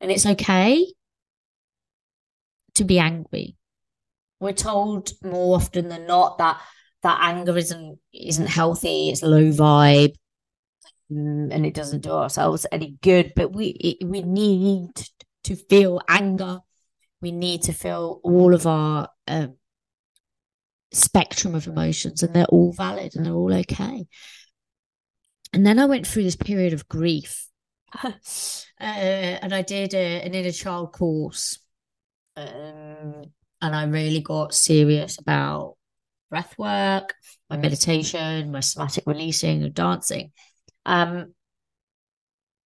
And 0.00 0.10
it's 0.10 0.26
okay 0.26 0.92
to 2.74 2.84
be 2.84 2.98
angry. 2.98 3.56
We're 4.40 4.52
told 4.52 5.12
more 5.22 5.56
often 5.56 5.88
than 5.88 6.06
not 6.06 6.38
that 6.38 6.60
that 7.02 7.18
anger 7.22 7.56
isn't 7.56 7.98
isn't 8.12 8.48
healthy. 8.48 9.10
It's 9.10 9.22
low 9.22 9.50
vibe. 9.52 10.14
Mm, 11.10 11.48
and 11.52 11.64
it 11.64 11.74
doesn't 11.74 12.02
do 12.02 12.10
ourselves 12.10 12.66
any 12.72 12.96
good, 13.00 13.32
but 13.34 13.52
we 13.52 13.98
we 14.04 14.22
need 14.22 14.90
to 15.44 15.56
feel 15.56 16.00
anger. 16.08 16.60
We 17.20 17.32
need 17.32 17.62
to 17.64 17.72
feel 17.72 18.20
all 18.24 18.54
of 18.54 18.66
our 18.66 19.08
um, 19.28 19.56
spectrum 20.92 21.54
of 21.54 21.66
emotions, 21.66 22.22
and 22.22 22.34
they're 22.34 22.44
all 22.46 22.72
valid 22.72 23.16
and 23.16 23.24
they're 23.24 23.32
all 23.32 23.54
okay. 23.54 24.06
And 25.52 25.66
then 25.66 25.78
I 25.78 25.86
went 25.86 26.06
through 26.06 26.24
this 26.24 26.36
period 26.36 26.72
of 26.72 26.88
grief, 26.88 27.46
uh, 28.04 28.12
and 28.78 29.54
I 29.54 29.62
did 29.62 29.94
a, 29.94 30.22
an 30.22 30.34
inner 30.34 30.52
child 30.52 30.92
course, 30.92 31.58
um, 32.36 33.24
and 33.60 33.76
I 33.76 33.84
really 33.84 34.20
got 34.20 34.54
serious 34.54 35.18
about 35.18 35.76
breath 36.30 36.56
work, 36.58 37.14
my 37.50 37.58
meditation, 37.58 38.50
my 38.50 38.60
somatic 38.60 39.04
releasing, 39.06 39.62
and 39.62 39.74
dancing. 39.74 40.32
Um, 40.86 41.34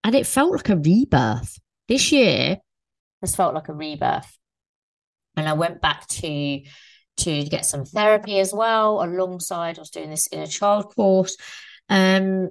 and 0.03 0.13
it 0.13 0.27
felt 0.27 0.51
like 0.51 0.69
a 0.69 0.77
rebirth. 0.77 1.59
This 1.87 2.11
year, 2.11 2.57
has 3.21 3.35
felt 3.35 3.55
like 3.55 3.69
a 3.69 3.73
rebirth. 3.73 4.37
And 5.37 5.47
I 5.49 5.53
went 5.53 5.81
back 5.81 6.07
to 6.07 6.61
to 7.17 7.43
get 7.45 7.65
some 7.65 7.85
therapy 7.85 8.39
as 8.39 8.53
well 8.53 9.01
alongside 9.01 9.77
I 9.77 9.81
was 9.81 9.89
doing 9.89 10.09
this 10.09 10.27
inner 10.31 10.47
child 10.47 10.93
course. 10.95 11.37
Um 11.89 12.49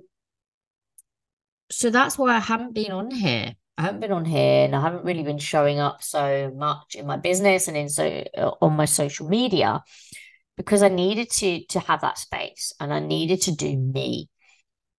so 1.70 1.90
that's 1.90 2.18
why 2.18 2.34
I 2.36 2.40
haven't 2.40 2.74
been 2.74 2.92
on 2.92 3.10
here. 3.10 3.54
I 3.76 3.82
haven't 3.82 4.00
been 4.00 4.12
on 4.12 4.24
here 4.24 4.64
and 4.64 4.76
I 4.76 4.80
haven't 4.80 5.04
really 5.04 5.22
been 5.22 5.38
showing 5.38 5.80
up 5.80 6.02
so 6.02 6.52
much 6.54 6.94
in 6.94 7.06
my 7.06 7.16
business 7.16 7.66
and 7.68 7.76
in 7.76 7.88
so 7.88 8.24
on 8.60 8.76
my 8.76 8.84
social 8.84 9.28
media 9.28 9.82
because 10.56 10.82
I 10.82 10.88
needed 10.88 11.30
to 11.30 11.64
to 11.66 11.80
have 11.80 12.00
that 12.02 12.18
space 12.18 12.72
and 12.80 12.92
I 12.92 13.00
needed 13.00 13.42
to 13.42 13.52
do 13.54 13.76
me. 13.76 14.28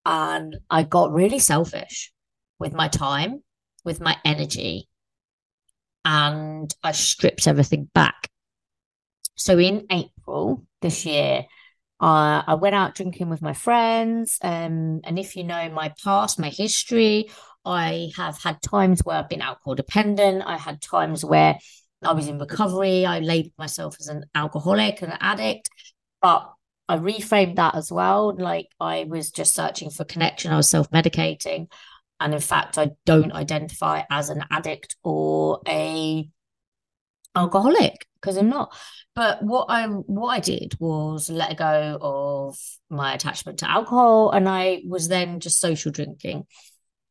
And 0.05 0.57
I 0.69 0.83
got 0.83 1.11
really 1.13 1.39
selfish 1.39 2.11
with 2.59 2.73
my 2.73 2.87
time, 2.87 3.41
with 3.85 4.01
my 4.01 4.17
energy, 4.25 4.89
and 6.03 6.73
I 6.83 6.91
stripped 6.91 7.47
everything 7.47 7.89
back. 7.93 8.29
So 9.35 9.57
in 9.59 9.85
April 9.89 10.65
this 10.81 11.05
year, 11.05 11.45
uh, 11.99 12.43
I 12.45 12.55
went 12.55 12.75
out 12.75 12.95
drinking 12.95 13.29
with 13.29 13.41
my 13.41 13.53
friends. 13.53 14.37
Um, 14.41 15.01
and 15.03 15.17
if 15.17 15.35
you 15.35 15.43
know 15.43 15.69
my 15.69 15.93
past, 16.03 16.39
my 16.39 16.49
history, 16.49 17.29
I 17.63 18.11
have 18.15 18.41
had 18.41 18.61
times 18.61 19.01
where 19.03 19.17
I've 19.17 19.29
been 19.29 19.41
alcohol 19.41 19.75
dependent. 19.75 20.43
I 20.45 20.57
had 20.57 20.81
times 20.81 21.23
where 21.23 21.57
I 22.03 22.13
was 22.13 22.27
in 22.27 22.37
recovery. 22.37 23.05
I 23.05 23.19
labeled 23.19 23.53
myself 23.57 23.97
as 23.99 24.07
an 24.07 24.25
alcoholic 24.35 25.01
and 25.01 25.13
an 25.13 25.17
addict. 25.21 25.69
But 26.21 26.51
I 26.87 26.97
reframed 26.97 27.55
that 27.55 27.75
as 27.75 27.91
well. 27.91 28.35
Like 28.37 28.67
I 28.79 29.05
was 29.05 29.31
just 29.31 29.55
searching 29.55 29.89
for 29.89 30.03
connection. 30.05 30.51
I 30.51 30.57
was 30.57 30.69
self 30.69 30.89
medicating. 30.91 31.67
And 32.19 32.33
in 32.33 32.39
fact, 32.39 32.77
I 32.77 32.91
don't 33.05 33.33
identify 33.33 34.03
as 34.09 34.29
an 34.29 34.43
addict 34.49 34.95
or 35.03 35.61
a 35.67 36.29
alcoholic 37.35 38.07
because 38.15 38.37
I'm 38.37 38.49
not. 38.49 38.75
But 39.13 39.43
what 39.43 39.67
I 39.69 39.85
what 39.87 40.29
I 40.29 40.39
did 40.39 40.75
was 40.79 41.29
let 41.29 41.57
go 41.57 41.97
of 42.01 42.57
my 42.89 43.13
attachment 43.13 43.59
to 43.59 43.69
alcohol, 43.69 44.31
and 44.31 44.47
I 44.47 44.81
was 44.87 45.07
then 45.07 45.39
just 45.39 45.59
social 45.59 45.91
drinking. 45.91 46.45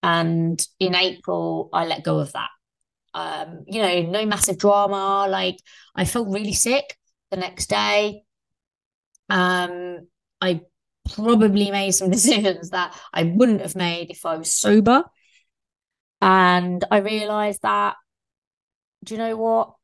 And 0.02 0.64
in 0.78 0.94
April, 0.94 1.70
I 1.72 1.86
let 1.86 2.04
go 2.04 2.18
of 2.18 2.32
that. 2.32 2.50
Um, 3.14 3.64
you 3.66 3.80
know, 3.80 4.02
no 4.02 4.26
massive 4.26 4.58
drama. 4.58 5.26
Like 5.28 5.56
I 5.94 6.04
felt 6.04 6.28
really 6.28 6.52
sick 6.52 6.96
the 7.30 7.36
next 7.36 7.66
day. 7.66 8.24
Um, 9.30 10.06
I 10.40 10.60
probably 11.12 11.70
made 11.70 11.92
some 11.92 12.10
decisions 12.18 12.70
that 12.70 12.96
I 13.12 13.24
wouldn't 13.24 13.60
have 13.60 13.76
made 13.76 14.10
if 14.10 14.24
I 14.24 14.36
was 14.36 14.52
sober. 14.52 15.04
And 16.20 16.84
I 16.90 16.98
realized 16.98 17.62
that, 17.62 17.96
do 19.04 19.14
you 19.14 19.18
know 19.18 19.36
what? 19.36 19.74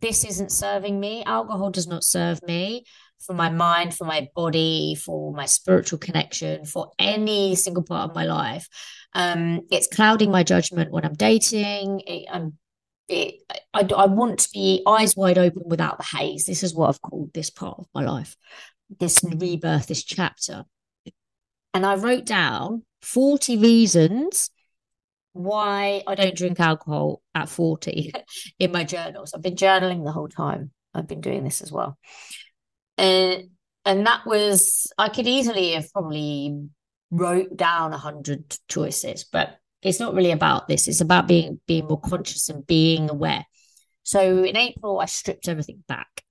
This 0.00 0.24
isn't 0.24 0.52
serving 0.52 1.00
me. 1.00 1.24
Alcohol 1.24 1.70
does 1.70 1.86
not 1.86 2.04
serve 2.04 2.42
me 2.42 2.84
for 3.18 3.34
my 3.34 3.50
mind, 3.50 3.94
for 3.94 4.04
my 4.04 4.28
body, 4.34 4.94
for 4.94 5.32
my 5.32 5.46
spiritual 5.46 5.98
connection, 5.98 6.64
for 6.64 6.92
any 6.98 7.54
single 7.56 7.82
part 7.82 8.10
of 8.10 8.14
my 8.14 8.24
life. 8.24 8.68
Um, 9.14 9.62
it's 9.70 9.88
clouding 9.88 10.30
my 10.30 10.42
judgment 10.42 10.92
when 10.92 11.04
I'm 11.04 11.14
dating. 11.14 12.00
It, 12.06 12.26
I'm 12.30 12.58
it, 13.08 13.36
I, 13.72 13.88
I 13.96 14.06
want 14.06 14.40
to 14.40 14.50
be 14.52 14.82
eyes 14.86 15.16
wide 15.16 15.38
open 15.38 15.62
without 15.66 15.98
the 15.98 16.16
haze. 16.16 16.44
This 16.44 16.62
is 16.62 16.74
what 16.74 16.88
I've 16.88 17.02
called 17.02 17.32
this 17.32 17.50
part 17.50 17.78
of 17.78 17.86
my 17.94 18.04
life, 18.04 18.36
this 18.98 19.20
rebirth, 19.22 19.86
this 19.86 20.04
chapter 20.04 20.64
and 21.74 21.84
I 21.86 21.94
wrote 21.94 22.24
down 22.24 22.82
40 23.02 23.58
reasons 23.58 24.50
why 25.32 26.02
I 26.06 26.14
don't 26.14 26.34
drink 26.34 26.58
alcohol 26.58 27.22
at 27.34 27.48
40 27.48 28.12
in 28.58 28.72
my 28.72 28.84
journals. 28.84 29.32
I've 29.32 29.42
been 29.42 29.54
journaling 29.54 30.04
the 30.04 30.12
whole 30.12 30.28
time. 30.28 30.72
I've 30.94 31.06
been 31.06 31.20
doing 31.20 31.44
this 31.44 31.60
as 31.60 31.70
well. 31.70 31.96
And 32.96 33.50
and 33.84 34.06
that 34.06 34.26
was 34.26 34.92
I 34.98 35.08
could 35.08 35.28
easily 35.28 35.72
have 35.72 35.92
probably 35.92 36.68
wrote 37.10 37.56
down 37.56 37.92
a 37.92 37.98
hundred 37.98 38.56
choices, 38.68 39.24
but 39.30 39.56
it's 39.80 40.00
not 40.00 40.14
really 40.14 40.32
about 40.32 40.66
this. 40.66 40.88
It's 40.88 41.00
about 41.00 41.28
being 41.28 41.60
being 41.66 41.86
more 41.86 42.00
conscious 42.00 42.48
and 42.48 42.66
being 42.66 43.08
aware. 43.08 43.44
So 44.02 44.42
in 44.42 44.56
April, 44.56 44.98
I 44.98 45.04
stripped 45.04 45.48
everything 45.48 45.84
back. 45.86 46.24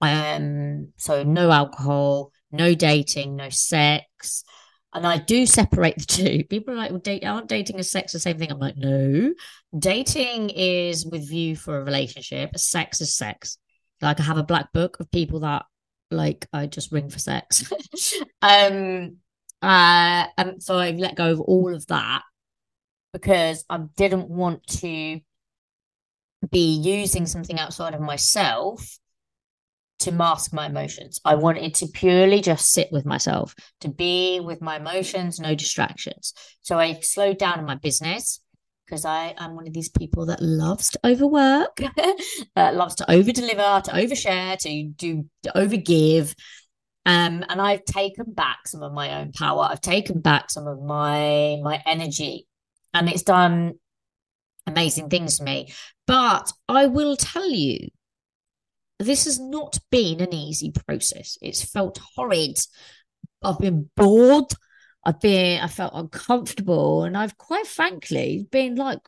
Um, 0.00 0.92
so 0.96 1.22
no 1.22 1.50
alcohol, 1.50 2.32
no 2.52 2.74
dating, 2.74 3.36
no 3.36 3.48
sex. 3.50 4.44
And 4.94 5.06
I 5.06 5.18
do 5.18 5.46
separate 5.46 5.98
the 5.98 6.04
two. 6.06 6.44
People 6.44 6.74
are 6.74 6.76
like, 6.76 6.90
well, 6.90 7.00
date, 7.00 7.24
aren't 7.24 7.48
dating 7.48 7.76
and 7.76 7.86
sex 7.86 8.12
the 8.12 8.20
same 8.20 8.38
thing? 8.38 8.50
I'm 8.50 8.58
like, 8.58 8.76
no. 8.76 9.34
Dating 9.78 10.50
is 10.50 11.04
with 11.04 11.28
view 11.28 11.56
for 11.56 11.78
a 11.78 11.84
relationship. 11.84 12.56
Sex 12.56 13.00
is 13.00 13.16
sex. 13.16 13.58
Like 14.00 14.20
I 14.20 14.22
have 14.22 14.38
a 14.38 14.44
black 14.44 14.72
book 14.72 14.98
of 15.00 15.10
people 15.10 15.40
that 15.40 15.64
like 16.10 16.46
I 16.52 16.66
just 16.66 16.92
ring 16.92 17.10
for 17.10 17.18
sex. 17.18 17.70
um 18.42 19.16
uh 19.60 20.26
and 20.38 20.62
so 20.62 20.78
I've 20.78 20.98
let 20.98 21.16
go 21.16 21.32
of 21.32 21.40
all 21.40 21.74
of 21.74 21.86
that 21.88 22.22
because 23.12 23.64
I 23.68 23.78
didn't 23.96 24.28
want 24.28 24.64
to 24.78 25.20
be 26.50 26.76
using 26.76 27.26
something 27.26 27.58
outside 27.58 27.94
of 27.94 28.00
myself 28.00 28.98
to 30.00 30.12
mask 30.12 30.52
my 30.52 30.66
emotions. 30.66 31.20
I 31.24 31.34
wanted 31.34 31.74
to 31.76 31.86
purely 31.86 32.40
just 32.40 32.72
sit 32.72 32.88
with 32.92 33.04
myself, 33.04 33.54
to 33.80 33.88
be 33.88 34.40
with 34.40 34.60
my 34.60 34.76
emotions, 34.76 35.40
no 35.40 35.54
distractions. 35.54 36.34
So 36.62 36.78
I 36.78 37.00
slowed 37.00 37.38
down 37.38 37.58
in 37.58 37.64
my 37.64 37.74
business 37.74 38.40
because 38.86 39.04
I 39.04 39.34
am 39.38 39.54
one 39.54 39.66
of 39.66 39.74
these 39.74 39.88
people 39.88 40.26
that 40.26 40.40
loves 40.40 40.90
to 40.90 41.00
overwork, 41.04 41.80
loves 42.56 42.94
to 42.96 43.10
over 43.10 43.32
deliver, 43.32 43.82
to 43.84 43.90
overshare, 43.90 44.56
to 44.58 44.84
do 44.84 45.26
to 45.42 45.52
overgive. 45.54 46.34
Um, 47.04 47.44
and 47.48 47.60
I've 47.60 47.84
taken 47.84 48.32
back 48.32 48.66
some 48.66 48.82
of 48.82 48.92
my 48.92 49.20
own 49.20 49.32
power. 49.32 49.68
I've 49.70 49.80
taken 49.80 50.20
back 50.20 50.50
some 50.50 50.66
of 50.66 50.80
my 50.82 51.58
my 51.62 51.82
energy, 51.86 52.46
and 52.94 53.08
it's 53.08 53.22
done 53.22 53.74
amazing 54.66 55.08
things 55.08 55.38
to 55.38 55.44
me. 55.44 55.72
But 56.06 56.52
I 56.68 56.86
will 56.86 57.16
tell 57.16 57.50
you, 57.50 57.88
this 58.98 59.24
has 59.26 59.38
not 59.38 59.78
been 59.90 60.20
an 60.20 60.34
easy 60.34 60.72
process. 60.72 61.38
It's 61.40 61.62
felt 61.64 62.00
horrid. 62.16 62.58
I've 63.42 63.58
been 63.58 63.90
bored. 63.96 64.52
I've 65.04 65.20
been, 65.20 65.60
I 65.60 65.68
felt 65.68 65.92
uncomfortable. 65.94 67.04
And 67.04 67.16
I've 67.16 67.36
quite 67.36 67.66
frankly 67.66 68.46
been 68.50 68.74
like, 68.74 69.00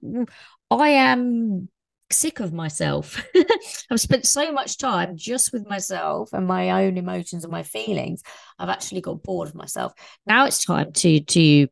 I 0.70 0.88
am 0.90 1.68
sick 2.12 2.40
of 2.40 2.52
myself. 2.52 3.24
I've 3.90 4.00
spent 4.00 4.26
so 4.26 4.52
much 4.52 4.78
time 4.78 5.16
just 5.16 5.52
with 5.52 5.68
myself 5.68 6.32
and 6.32 6.46
my 6.46 6.84
own 6.84 6.96
emotions 6.96 7.44
and 7.44 7.52
my 7.52 7.64
feelings. 7.64 8.22
I've 8.58 8.68
actually 8.68 9.00
got 9.00 9.22
bored 9.22 9.48
of 9.48 9.54
myself. 9.54 9.92
Now 10.26 10.46
it's 10.46 10.64
time 10.64 10.92
to, 10.92 11.20
to, 11.20 11.66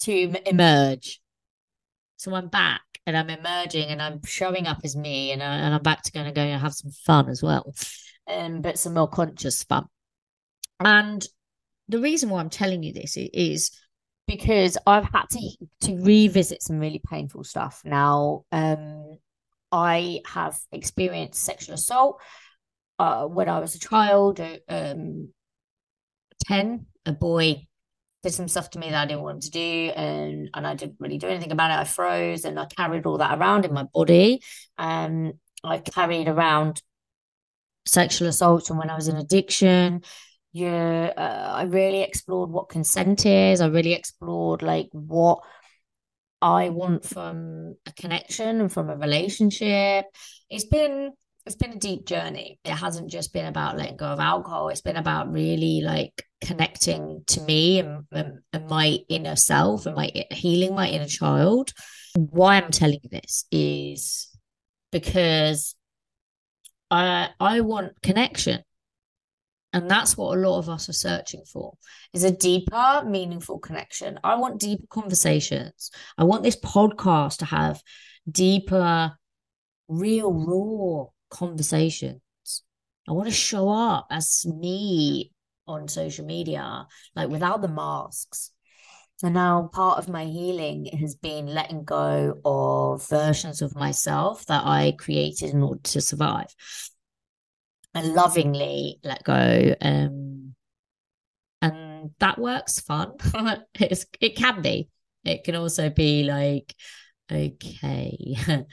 to 0.00 0.48
emerge. 0.48 1.20
So 2.16 2.34
I'm 2.34 2.48
back 2.48 2.82
and 3.06 3.16
I'm 3.16 3.30
emerging 3.30 3.88
and 3.88 4.00
I'm 4.00 4.24
showing 4.24 4.66
up 4.66 4.78
as 4.84 4.96
me 4.96 5.32
and, 5.32 5.42
I, 5.42 5.56
and 5.56 5.74
I'm 5.74 5.82
back 5.82 6.02
to 6.02 6.12
going 6.12 6.26
to 6.26 6.32
go 6.32 6.42
and 6.42 6.60
have 6.60 6.74
some 6.74 6.90
fun 6.90 7.28
as 7.28 7.42
well, 7.42 7.74
um, 8.28 8.62
but 8.62 8.78
some 8.78 8.94
more 8.94 9.08
conscious 9.08 9.62
fun. 9.64 9.86
And 10.80 11.26
the 11.88 12.00
reason 12.00 12.30
why 12.30 12.40
I'm 12.40 12.50
telling 12.50 12.82
you 12.82 12.92
this 12.92 13.16
is 13.16 13.70
because 14.26 14.78
I've 14.86 15.04
had 15.04 15.24
to 15.30 15.50
to 15.82 15.96
revisit 16.02 16.62
some 16.62 16.78
really 16.78 17.02
painful 17.10 17.44
stuff. 17.44 17.82
Now, 17.84 18.44
um, 18.52 19.18
I 19.70 20.20
have 20.26 20.58
experienced 20.70 21.42
sexual 21.42 21.74
assault 21.74 22.20
uh, 22.98 23.26
when 23.26 23.48
I 23.48 23.58
was 23.58 23.74
a 23.74 23.80
child. 23.80 24.40
Um, 24.68 25.32
ten, 26.46 26.86
a 27.04 27.12
boy 27.12 27.66
did 28.22 28.32
some 28.32 28.48
stuff 28.48 28.70
to 28.70 28.78
me 28.78 28.90
that 28.90 29.02
I 29.02 29.06
didn't 29.06 29.22
want 29.22 29.36
him 29.36 29.40
to 29.40 29.50
do, 29.50 29.92
and 29.96 30.50
and 30.54 30.66
I 30.66 30.74
didn't 30.74 30.96
really 31.00 31.18
do 31.18 31.28
anything 31.28 31.52
about 31.52 31.70
it. 31.70 31.80
I 31.80 31.84
froze, 31.84 32.44
and 32.44 32.58
I 32.58 32.66
carried 32.66 33.06
all 33.06 33.18
that 33.18 33.38
around 33.38 33.64
in 33.64 33.74
my 33.74 33.84
body. 33.84 34.42
Um, 34.78 35.32
I 35.64 35.78
carried 35.78 36.28
around 36.28 36.82
sexual 37.84 38.28
assault 38.28 38.70
and 38.70 38.78
when 38.78 38.90
I 38.90 38.94
was 38.94 39.08
in 39.08 39.16
addiction. 39.16 40.02
Yeah, 40.52 41.12
uh, 41.16 41.52
I 41.54 41.62
really 41.64 42.02
explored 42.02 42.50
what 42.50 42.68
consent 42.68 43.24
is. 43.26 43.60
I 43.60 43.68
really 43.68 43.94
explored 43.94 44.62
like 44.62 44.88
what 44.92 45.40
I 46.42 46.68
want 46.68 47.04
from 47.04 47.76
a 47.86 47.92
connection 47.92 48.60
and 48.60 48.72
from 48.72 48.90
a 48.90 48.96
relationship. 48.96 50.06
It's 50.50 50.64
been 50.64 51.12
it's 51.44 51.56
been 51.56 51.72
a 51.72 51.78
deep 51.78 52.06
journey. 52.06 52.58
It 52.64 52.70
hasn't 52.70 53.10
just 53.10 53.32
been 53.32 53.46
about 53.46 53.76
letting 53.76 53.96
go 53.96 54.06
of 54.06 54.20
alcohol. 54.20 54.68
It's 54.68 54.80
been 54.80 54.96
about 54.96 55.32
really 55.32 55.80
like 55.80 56.24
connecting 56.40 57.24
to 57.28 57.40
me 57.42 57.80
and, 57.80 58.04
and, 58.12 58.38
and 58.52 58.68
my 58.68 58.98
inner 59.08 59.36
self 59.36 59.86
and 59.86 59.96
my 59.96 60.10
healing 60.30 60.74
my 60.74 60.88
inner 60.88 61.06
child. 61.06 61.72
Why 62.14 62.56
I'm 62.56 62.70
telling 62.70 63.00
you 63.02 63.08
this 63.10 63.44
is 63.50 64.28
because 64.92 65.74
I 66.90 67.30
I 67.40 67.60
want 67.60 68.00
connection. 68.02 68.62
And 69.74 69.90
that's 69.90 70.18
what 70.18 70.36
a 70.36 70.40
lot 70.40 70.58
of 70.58 70.68
us 70.68 70.90
are 70.90 70.92
searching 70.92 71.44
for 71.50 71.72
is 72.12 72.24
a 72.24 72.30
deeper, 72.30 73.02
meaningful 73.06 73.58
connection. 73.58 74.20
I 74.22 74.34
want 74.34 74.60
deeper 74.60 74.86
conversations. 74.90 75.90
I 76.18 76.24
want 76.24 76.42
this 76.42 76.60
podcast 76.60 77.38
to 77.38 77.46
have 77.46 77.82
deeper, 78.30 79.16
real, 79.88 80.30
raw 80.30 81.06
conversations. 81.32 82.20
I 83.08 83.12
want 83.12 83.28
to 83.28 83.34
show 83.34 83.68
up 83.68 84.06
as 84.10 84.46
me 84.46 85.32
on 85.66 85.88
social 85.88 86.24
media, 86.24 86.86
like 87.16 87.28
without 87.28 87.62
the 87.62 87.68
masks. 87.68 88.52
And 89.24 89.34
now 89.34 89.70
part 89.72 89.98
of 89.98 90.08
my 90.08 90.24
healing 90.24 90.86
has 91.00 91.14
been 91.14 91.46
letting 91.46 91.84
go 91.84 92.40
of 92.44 93.08
versions 93.08 93.62
of 93.62 93.74
myself 93.74 94.44
that 94.46 94.64
I 94.64 94.94
created 94.98 95.50
in 95.50 95.62
order 95.62 95.80
to 95.82 96.00
survive. 96.00 96.54
And 97.94 98.14
lovingly 98.14 98.98
let 99.04 99.22
go. 99.22 99.74
Um, 99.80 100.54
and 101.60 102.10
that 102.18 102.38
works 102.38 102.80
fun. 102.80 103.12
it's, 103.78 104.06
it 104.20 104.36
can 104.36 104.60
be. 104.60 104.88
It 105.24 105.44
can 105.44 105.54
also 105.54 105.88
be 105.88 106.24
like, 106.24 106.74
okay, 107.30 108.36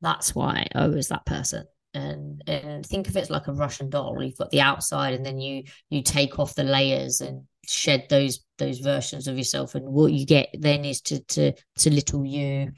that's 0.00 0.34
why 0.34 0.66
I 0.74 0.88
was 0.88 1.08
that 1.08 1.26
person 1.26 1.64
and 1.94 2.42
and 2.46 2.86
think 2.86 3.08
of 3.08 3.16
it 3.16 3.30
like 3.30 3.48
a 3.48 3.52
Russian 3.52 3.90
doll. 3.90 4.22
You've 4.22 4.36
got 4.36 4.50
the 4.50 4.60
outside, 4.60 5.14
and 5.14 5.24
then 5.24 5.40
you 5.40 5.64
you 5.90 6.02
take 6.02 6.38
off 6.38 6.54
the 6.54 6.64
layers 6.64 7.20
and 7.20 7.44
shed 7.66 8.06
those 8.10 8.40
those 8.58 8.78
versions 8.78 9.28
of 9.28 9.36
yourself. 9.36 9.74
And 9.74 9.86
what 9.86 10.12
you 10.12 10.26
get 10.26 10.48
then 10.58 10.84
is 10.84 11.00
to 11.02 11.20
to 11.20 11.52
to 11.78 11.90
little 11.90 12.24
you, 12.24 12.72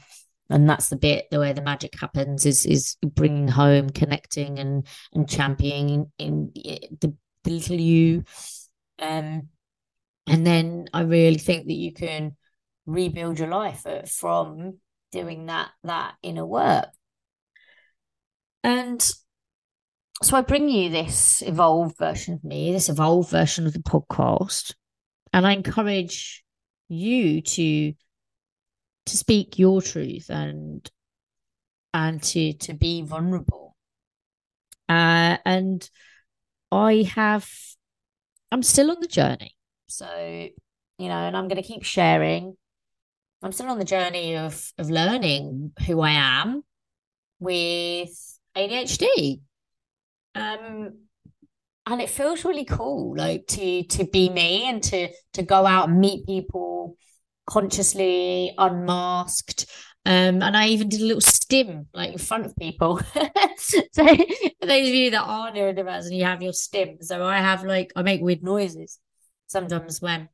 and 0.49 0.69
that's 0.69 0.89
the 0.89 0.97
bit 0.97 1.27
the 1.31 1.41
way 1.41 1.53
the 1.53 1.63
magic 1.63 1.99
happens 1.99 2.47
is 2.47 2.67
is 2.67 2.97
bringing 3.03 3.49
home, 3.49 3.91
connecting, 3.91 4.59
and 4.59 4.87
and 5.13 5.29
championing 5.29 6.11
in, 6.19 6.53
in 6.55 6.97
the, 7.01 7.15
the 7.45 7.51
little 7.51 7.77
you. 7.77 8.25
Um, 8.99 9.49
and 10.27 10.47
then 10.47 10.89
I 10.93 11.03
really 11.03 11.39
think 11.39 11.67
that 11.67 11.75
you 11.75 11.93
can 11.93 12.37
rebuild 12.87 13.39
your 13.39 13.49
life 13.49 13.87
uh, 13.87 14.03
from 14.03 14.79
doing 15.11 15.47
that 15.47 15.71
that 15.83 16.15
inner 16.23 16.47
work 16.47 16.89
and 18.63 19.03
so 20.23 20.37
I 20.37 20.43
bring 20.43 20.69
you 20.69 20.91
this 20.91 21.43
evolved 21.43 21.97
version 21.99 22.35
of 22.35 22.45
me, 22.45 22.73
this 22.73 22.89
evolved 22.89 23.31
version 23.31 23.67
of 23.67 23.73
the 23.73 23.79
podcast, 23.79 24.75
and 25.33 25.47
I 25.47 25.53
encourage 25.53 26.45
you 26.89 27.41
to 27.41 27.93
to 29.07 29.17
speak 29.17 29.59
your 29.59 29.81
truth 29.81 30.29
and 30.29 30.89
and 31.95 32.23
to 32.23 32.53
to 32.55 32.75
be 32.75 33.03
vulnerable. 33.03 33.77
Uh, 34.89 35.39
and 35.45 35.89
I 36.73 37.09
have, 37.15 37.49
I'm 38.51 38.65
still 38.65 38.91
on 38.91 38.99
the 39.01 39.07
journey. 39.07 39.57
So, 39.87 40.07
you 40.99 41.09
know, 41.09 41.15
and 41.15 41.37
I'm 41.37 41.47
going 41.47 41.63
to 41.63 41.67
keep 41.67 41.85
sharing. 41.85 42.57
I'm 43.43 43.53
still 43.53 43.69
on 43.69 43.79
the 43.79 43.85
journey 43.85 44.37
of 44.37 44.73
of 44.77 44.91
learning 44.91 45.73
who 45.87 46.01
I 46.01 46.11
am 46.11 46.63
with 47.39 48.40
ADHD. 48.57 49.41
Um, 50.35 50.99
and 51.87 52.01
it 52.01 52.11
feels 52.11 52.45
really 52.45 52.65
cool, 52.65 53.17
like 53.17 53.47
to 53.49 53.83
to 53.85 54.05
be 54.05 54.29
me 54.29 54.69
and 54.69 54.83
to 54.85 55.09
to 55.33 55.43
go 55.43 55.67
out 55.67 55.89
and 55.89 56.01
meet 56.01 56.27
people 56.27 56.97
consciously, 57.47 58.55
unmasked. 58.59 59.67
Um, 60.07 60.43
and 60.43 60.57
I 60.57 60.69
even 60.69 60.89
did 60.89 61.01
a 61.03 61.05
little 61.05 61.21
stim 61.21 61.87
like 61.93 62.13
in 62.13 62.19
front 62.19 62.47
of 62.47 62.57
people. 62.57 62.99
so 63.59 63.83
for 63.93 64.67
those 64.67 64.89
of 64.89 64.95
you 64.95 65.11
that 65.11 65.25
are 65.25 65.53
neurodiverse 65.53 66.07
and 66.07 66.15
you 66.15 66.25
have 66.25 66.43
your 66.43 66.53
stim, 66.53 66.99
so 67.01 67.25
I 67.25 67.39
have 67.39 67.65
like 67.65 67.93
I 67.97 68.03
make 68.03 68.21
weird 68.21 68.43
noises 68.43 68.99
sometimes 69.51 70.01
when 70.01 70.29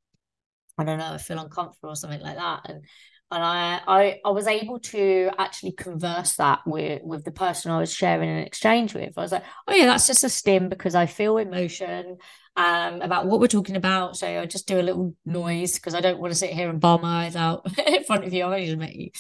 I 0.79 0.85
don't 0.85 0.99
know, 0.99 1.15
I 1.15 1.19
feel 1.19 1.39
uncomfortable 1.39 1.91
or 1.91 1.97
something 1.97 2.21
like 2.21 2.37
that. 2.37 2.61
And 2.67 2.85
and 3.31 3.43
I, 3.43 3.81
I 3.87 4.21
I 4.25 4.31
was 4.31 4.47
able 4.47 4.79
to 4.79 5.31
actually 5.37 5.73
converse 5.73 6.37
that 6.37 6.61
with 6.65 7.03
with 7.03 7.25
the 7.25 7.33
person 7.33 7.73
I 7.73 7.81
was 7.81 7.93
sharing 7.93 8.31
an 8.31 8.39
exchange 8.39 8.95
with. 8.95 9.19
I 9.19 9.21
was 9.21 9.33
like, 9.33 9.45
oh 9.67 9.75
yeah, 9.75 9.87
that's 9.87 10.07
just 10.07 10.25
a 10.25 10.29
stim 10.29 10.69
because 10.69 10.95
I 10.95 11.07
feel 11.07 11.39
emotion 11.39 12.19
um 12.57 13.03
about 13.03 13.27
what 13.27 13.41
we're 13.41 13.49
talking 13.49 13.77
about. 13.77 14.17
So 14.17 14.27
I 14.27 14.47
just 14.47 14.69
do 14.69 14.81
a 14.81 14.83
little 14.83 15.15
noise 15.25 15.75
because 15.75 15.95
I 15.95 16.01
don't 16.01 16.21
want 16.21 16.33
to 16.33 16.39
sit 16.39 16.51
here 16.51 16.71
and 16.71 16.81
bar 16.81 16.99
my 16.99 17.27
eyes 17.27 17.37
out 17.37 17.67
in 17.87 18.05
front 18.05 18.25
of 18.25 18.33
you. 18.33 18.47
I 18.47 18.65
just 18.65 18.79
met 18.79 18.95
you. 18.95 19.11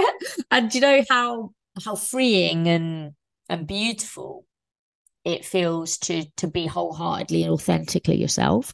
and 0.50 0.72
you 0.72 0.80
know 0.80 1.02
how 1.10 1.50
how 1.84 1.96
freeing 1.96 2.68
and 2.68 3.12
and 3.48 3.66
beautiful 3.66 4.44
it 5.24 5.44
feels 5.44 5.98
to 5.98 6.24
to 6.36 6.46
be 6.46 6.66
wholeheartedly 6.66 7.42
and 7.42 7.52
authentically 7.52 8.16
yourself. 8.16 8.72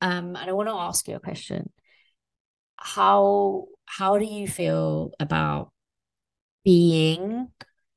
Um, 0.00 0.36
and 0.36 0.50
I 0.50 0.52
want 0.52 0.68
to 0.68 0.74
ask 0.74 1.06
you 1.06 1.16
a 1.16 1.20
question 1.20 1.70
how 2.76 3.66
how 3.86 4.18
do 4.18 4.24
you 4.24 4.48
feel 4.48 5.12
about 5.20 5.70
being 6.64 7.48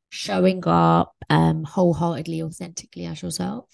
showing 0.09 0.63
up 0.67 1.13
um 1.29 1.63
wholeheartedly 1.63 2.41
authentically 2.41 3.05
as 3.05 3.21
yourself 3.21 3.65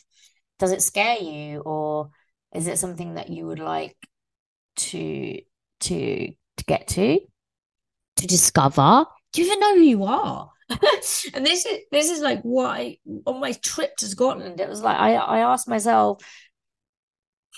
does 0.60 0.72
it 0.72 0.82
scare 0.82 1.18
you 1.18 1.60
or 1.60 2.10
is 2.54 2.68
it 2.68 2.80
something 2.80 3.16
that 3.16 3.30
you 3.30 3.46
would 3.46 3.60
like 3.60 3.98
to 4.76 5.40
to 5.80 6.28
to 6.58 6.66
get 6.66 6.88
to 6.88 7.20
to 8.16 8.28
discover 8.28 9.06
do 9.32 9.42
you 9.42 9.48
even 9.48 9.60
know 9.60 9.76
who 9.76 9.82
you 9.82 10.04
are 10.04 10.50
and 11.34 11.46
this 11.46 11.66
is 11.66 11.80
this 11.92 12.10
is 12.10 12.22
like 12.22 12.42
I 12.46 12.98
on 13.26 13.40
my 13.40 13.52
trip 13.52 13.96
to 13.98 14.08
Scotland. 14.08 14.60
It 14.60 14.70
was 14.70 14.82
like 14.82 14.98
I 14.98 15.16
I 15.16 15.40
asked 15.40 15.68
myself, 15.68 16.24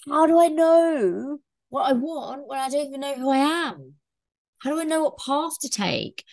how 0.07 0.25
do 0.25 0.39
I 0.39 0.47
know 0.47 1.37
what 1.69 1.89
I 1.89 1.93
want 1.93 2.47
when 2.47 2.59
I 2.59 2.69
don't 2.69 2.87
even 2.87 3.01
know 3.01 3.15
who 3.15 3.29
I 3.29 3.37
am? 3.37 3.93
How 4.59 4.71
do 4.71 4.79
I 4.79 4.83
know 4.83 5.03
what 5.03 5.17
path 5.17 5.59
to 5.61 5.69
take? 5.69 6.23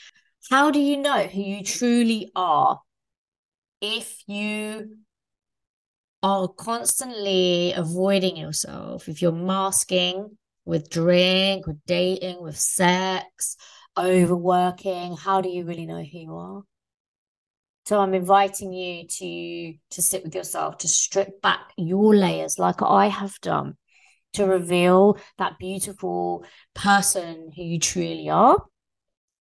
How 0.50 0.70
do 0.70 0.80
you 0.80 0.96
know 0.96 1.24
who 1.24 1.40
you 1.40 1.64
truly 1.64 2.30
are 2.35 2.80
if 3.80 4.22
you 4.26 4.96
are 6.22 6.48
constantly 6.48 7.72
avoiding 7.72 8.37
yourself, 8.37 9.08
if 9.08 9.20
you're 9.20 9.32
masking 9.32 10.38
with 10.64 10.88
drink, 10.88 11.66
with 11.66 11.85
dating, 11.87 12.40
with 12.40 12.56
sex, 12.58 13.56
overworking, 13.98 15.16
how 15.16 15.40
do 15.40 15.48
you 15.48 15.64
really 15.64 15.87
know 15.87 16.02
who 16.02 16.18
you 16.18 16.37
are? 16.37 16.62
So 17.85 17.98
I'm 17.98 18.14
inviting 18.14 18.72
you 18.72 19.06
to 19.08 19.74
to 19.90 20.02
sit 20.02 20.22
with 20.22 20.35
yourself, 20.35 20.78
to 20.78 20.88
strip 20.88 21.42
back 21.42 21.72
your 21.76 22.14
layers 22.14 22.58
like 22.58 22.80
I 22.80 23.08
have 23.08 23.35
done, 23.40 23.76
to 24.35 24.47
reveal 24.47 25.18
that 25.38 25.59
beautiful 25.59 26.45
person 26.75 27.51
who 27.55 27.62
you 27.62 27.79
truly 27.79 28.29
are. 28.29 28.62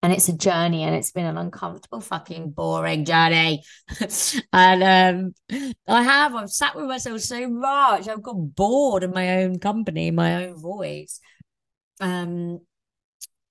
And 0.04 0.12
it's 0.12 0.30
a 0.30 0.38
journey 0.38 0.84
and 0.84 0.95
it's 0.95 1.12
been 1.12 1.27
an 1.27 1.38
uncomfortable 1.38 2.01
fucking 2.01 2.51
boring 2.51 3.06
journey. 3.06 3.63
And 4.54 4.84
um 4.84 5.73
i 5.88 6.01
have. 6.01 6.36
I've 6.36 6.49
sat 6.49 6.75
with 6.75 6.86
myself 6.86 7.21
so 7.21 7.47
much. 7.47 8.08
I've 8.08 8.23
got 8.23 8.56
bored 8.56 9.04
of 9.04 9.13
my 9.13 9.43
own 9.43 9.60
company 9.60 10.10
my 10.12 10.45
own 10.45 10.56
voice. 10.56 11.19
Um 11.99 12.60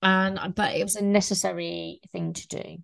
and 0.01 0.55
but 0.55 0.75
it 0.75 0.83
was 0.83 0.95
a 0.97 1.03
necessary 1.03 2.01
thing 2.11 2.33
to 2.33 2.47
do. 2.47 2.77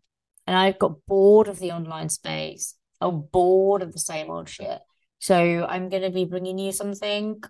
And 0.46 0.56
i 0.56 0.72
got 0.72 1.06
bored 1.06 1.50
of 1.50 1.60
the 1.60 1.72
online 1.72 2.10
space. 2.10 2.76
I'm 3.02 3.22
bored 3.22 3.82
of 3.82 3.92
the 3.92 4.00
same 4.00 4.32
old 4.32 4.48
shit. 4.48 4.80
So 5.20 5.66
i'm 5.68 5.90
going 5.90 6.04
to 6.04 6.10
be 6.12 6.26
bringing 6.26 6.58
you 6.58 6.72
something 6.72 7.42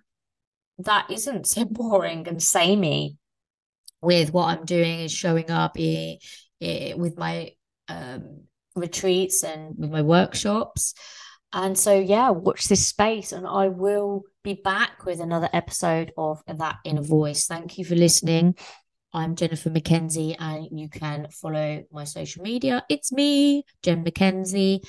that 0.79 1.07
isn't 1.09 1.47
so 1.47 1.65
boring 1.69 2.27
and 2.27 2.41
samey 2.41 3.17
with 4.01 4.33
what 4.33 4.45
I'm 4.45 4.65
doing 4.65 5.01
is 5.01 5.11
showing 5.11 5.49
up 5.49 5.75
with 5.77 7.17
my 7.17 7.51
um, 7.89 8.41
retreats 8.75 9.43
and 9.43 9.75
with 9.77 9.91
my 9.91 10.01
workshops. 10.01 10.93
And 11.53 11.77
so, 11.77 11.97
yeah, 11.97 12.29
watch 12.29 12.65
this 12.65 12.85
space, 12.85 13.31
and 13.31 13.47
I 13.47 13.69
will 13.69 14.23
be 14.43 14.53
back 14.53 15.05
with 15.05 15.21
another 15.21 15.49
episode 15.53 16.11
of 16.17 16.41
That 16.45 16.77
Inner 16.83 17.01
Voice. 17.01 17.47
Thank 17.47 17.77
you 17.77 17.85
for 17.85 17.95
listening. 17.95 18.55
I'm 19.13 19.35
Jennifer 19.35 19.69
McKenzie, 19.69 20.35
and 20.37 20.67
you 20.77 20.89
can 20.89 21.29
follow 21.31 21.83
my 21.89 22.03
social 22.03 22.43
media. 22.43 22.83
It's 22.89 23.13
me, 23.13 23.63
Jen 23.81 24.03
McKenzie. 24.03 24.81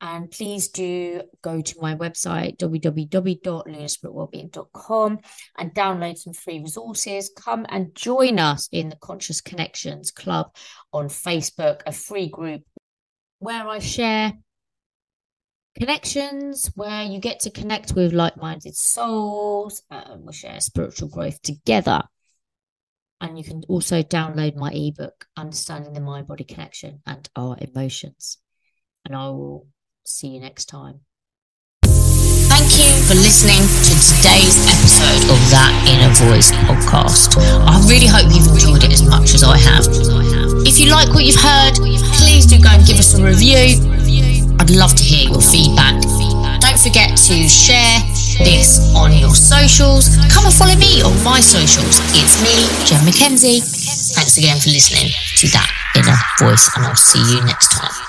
And 0.00 0.30
please 0.30 0.68
do 0.68 1.22
go 1.42 1.60
to 1.62 1.74
my 1.80 1.94
website, 1.94 2.58
www.lunarspiritwellbeing.com, 2.58 5.18
and 5.56 5.74
download 5.74 6.18
some 6.18 6.34
free 6.34 6.60
resources. 6.60 7.30
Come 7.34 7.64
and 7.70 7.94
join 7.94 8.38
us 8.38 8.68
in 8.70 8.90
the 8.90 8.96
Conscious 8.96 9.40
Connections 9.40 10.10
Club 10.10 10.54
on 10.92 11.08
Facebook, 11.08 11.80
a 11.86 11.92
free 11.92 12.28
group 12.28 12.60
where 13.38 13.66
I 13.66 13.78
share 13.78 14.34
connections, 15.78 16.70
where 16.74 17.04
you 17.04 17.18
get 17.18 17.40
to 17.40 17.50
connect 17.50 17.94
with 17.94 18.12
like 18.12 18.36
minded 18.36 18.76
souls. 18.76 19.82
and 19.90 20.26
we 20.26 20.32
share 20.32 20.60
spiritual 20.60 21.08
growth 21.08 21.40
together. 21.42 22.02
And 23.20 23.38
you 23.38 23.44
can 23.44 23.62
also 23.68 24.02
download 24.02 24.56
my 24.56 24.70
ebook, 24.72 25.26
Understanding 25.38 25.94
the 25.94 26.00
Mind 26.00 26.26
Body 26.26 26.44
Connection 26.44 27.00
and 27.06 27.26
Our 27.34 27.56
Emotions. 27.58 28.36
And 29.06 29.16
I 29.16 29.28
will 29.28 29.66
See 30.06 30.28
you 30.28 30.40
next 30.40 30.66
time. 30.66 31.00
Thank 31.82 32.78
you 32.78 32.94
for 33.10 33.18
listening 33.18 33.58
to 33.58 33.92
today's 33.98 34.54
episode 34.70 35.34
of 35.34 35.38
That 35.50 35.74
Inner 35.90 36.14
Voice 36.30 36.54
podcast. 36.70 37.34
I 37.42 37.74
really 37.90 38.06
hope 38.06 38.30
you've 38.30 38.46
enjoyed 38.46 38.86
it 38.86 38.94
as 38.94 39.02
much 39.02 39.34
as 39.34 39.42
I 39.42 39.58
have. 39.58 39.82
If 40.62 40.78
you 40.78 40.94
like 40.94 41.10
what 41.10 41.26
you've 41.26 41.42
heard, 41.42 41.74
please 42.22 42.46
do 42.46 42.54
go 42.62 42.70
and 42.70 42.86
give 42.86 43.02
us 43.02 43.18
a 43.18 43.20
review. 43.20 43.82
I'd 44.62 44.70
love 44.70 44.94
to 44.94 45.02
hear 45.02 45.26
your 45.26 45.42
feedback. 45.42 45.98
Don't 46.62 46.78
forget 46.78 47.18
to 47.26 47.34
share 47.50 47.98
this 48.46 48.78
on 48.94 49.10
your 49.10 49.34
socials. 49.34 50.14
Come 50.30 50.46
and 50.46 50.54
follow 50.54 50.78
me 50.78 51.02
on 51.02 51.18
my 51.26 51.42
socials. 51.42 51.98
It's 52.14 52.38
me, 52.46 52.54
Jen 52.86 53.02
McKenzie. 53.02 53.58
Thanks 54.14 54.38
again 54.38 54.62
for 54.62 54.70
listening 54.70 55.10
to 55.10 55.50
That 55.50 55.66
Inner 55.98 56.14
Voice, 56.38 56.70
and 56.78 56.86
I'll 56.86 56.94
see 56.94 57.18
you 57.26 57.42
next 57.42 57.74
time. 57.74 58.05